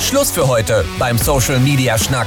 [0.00, 2.26] Schluss für heute beim Social Media Schnack.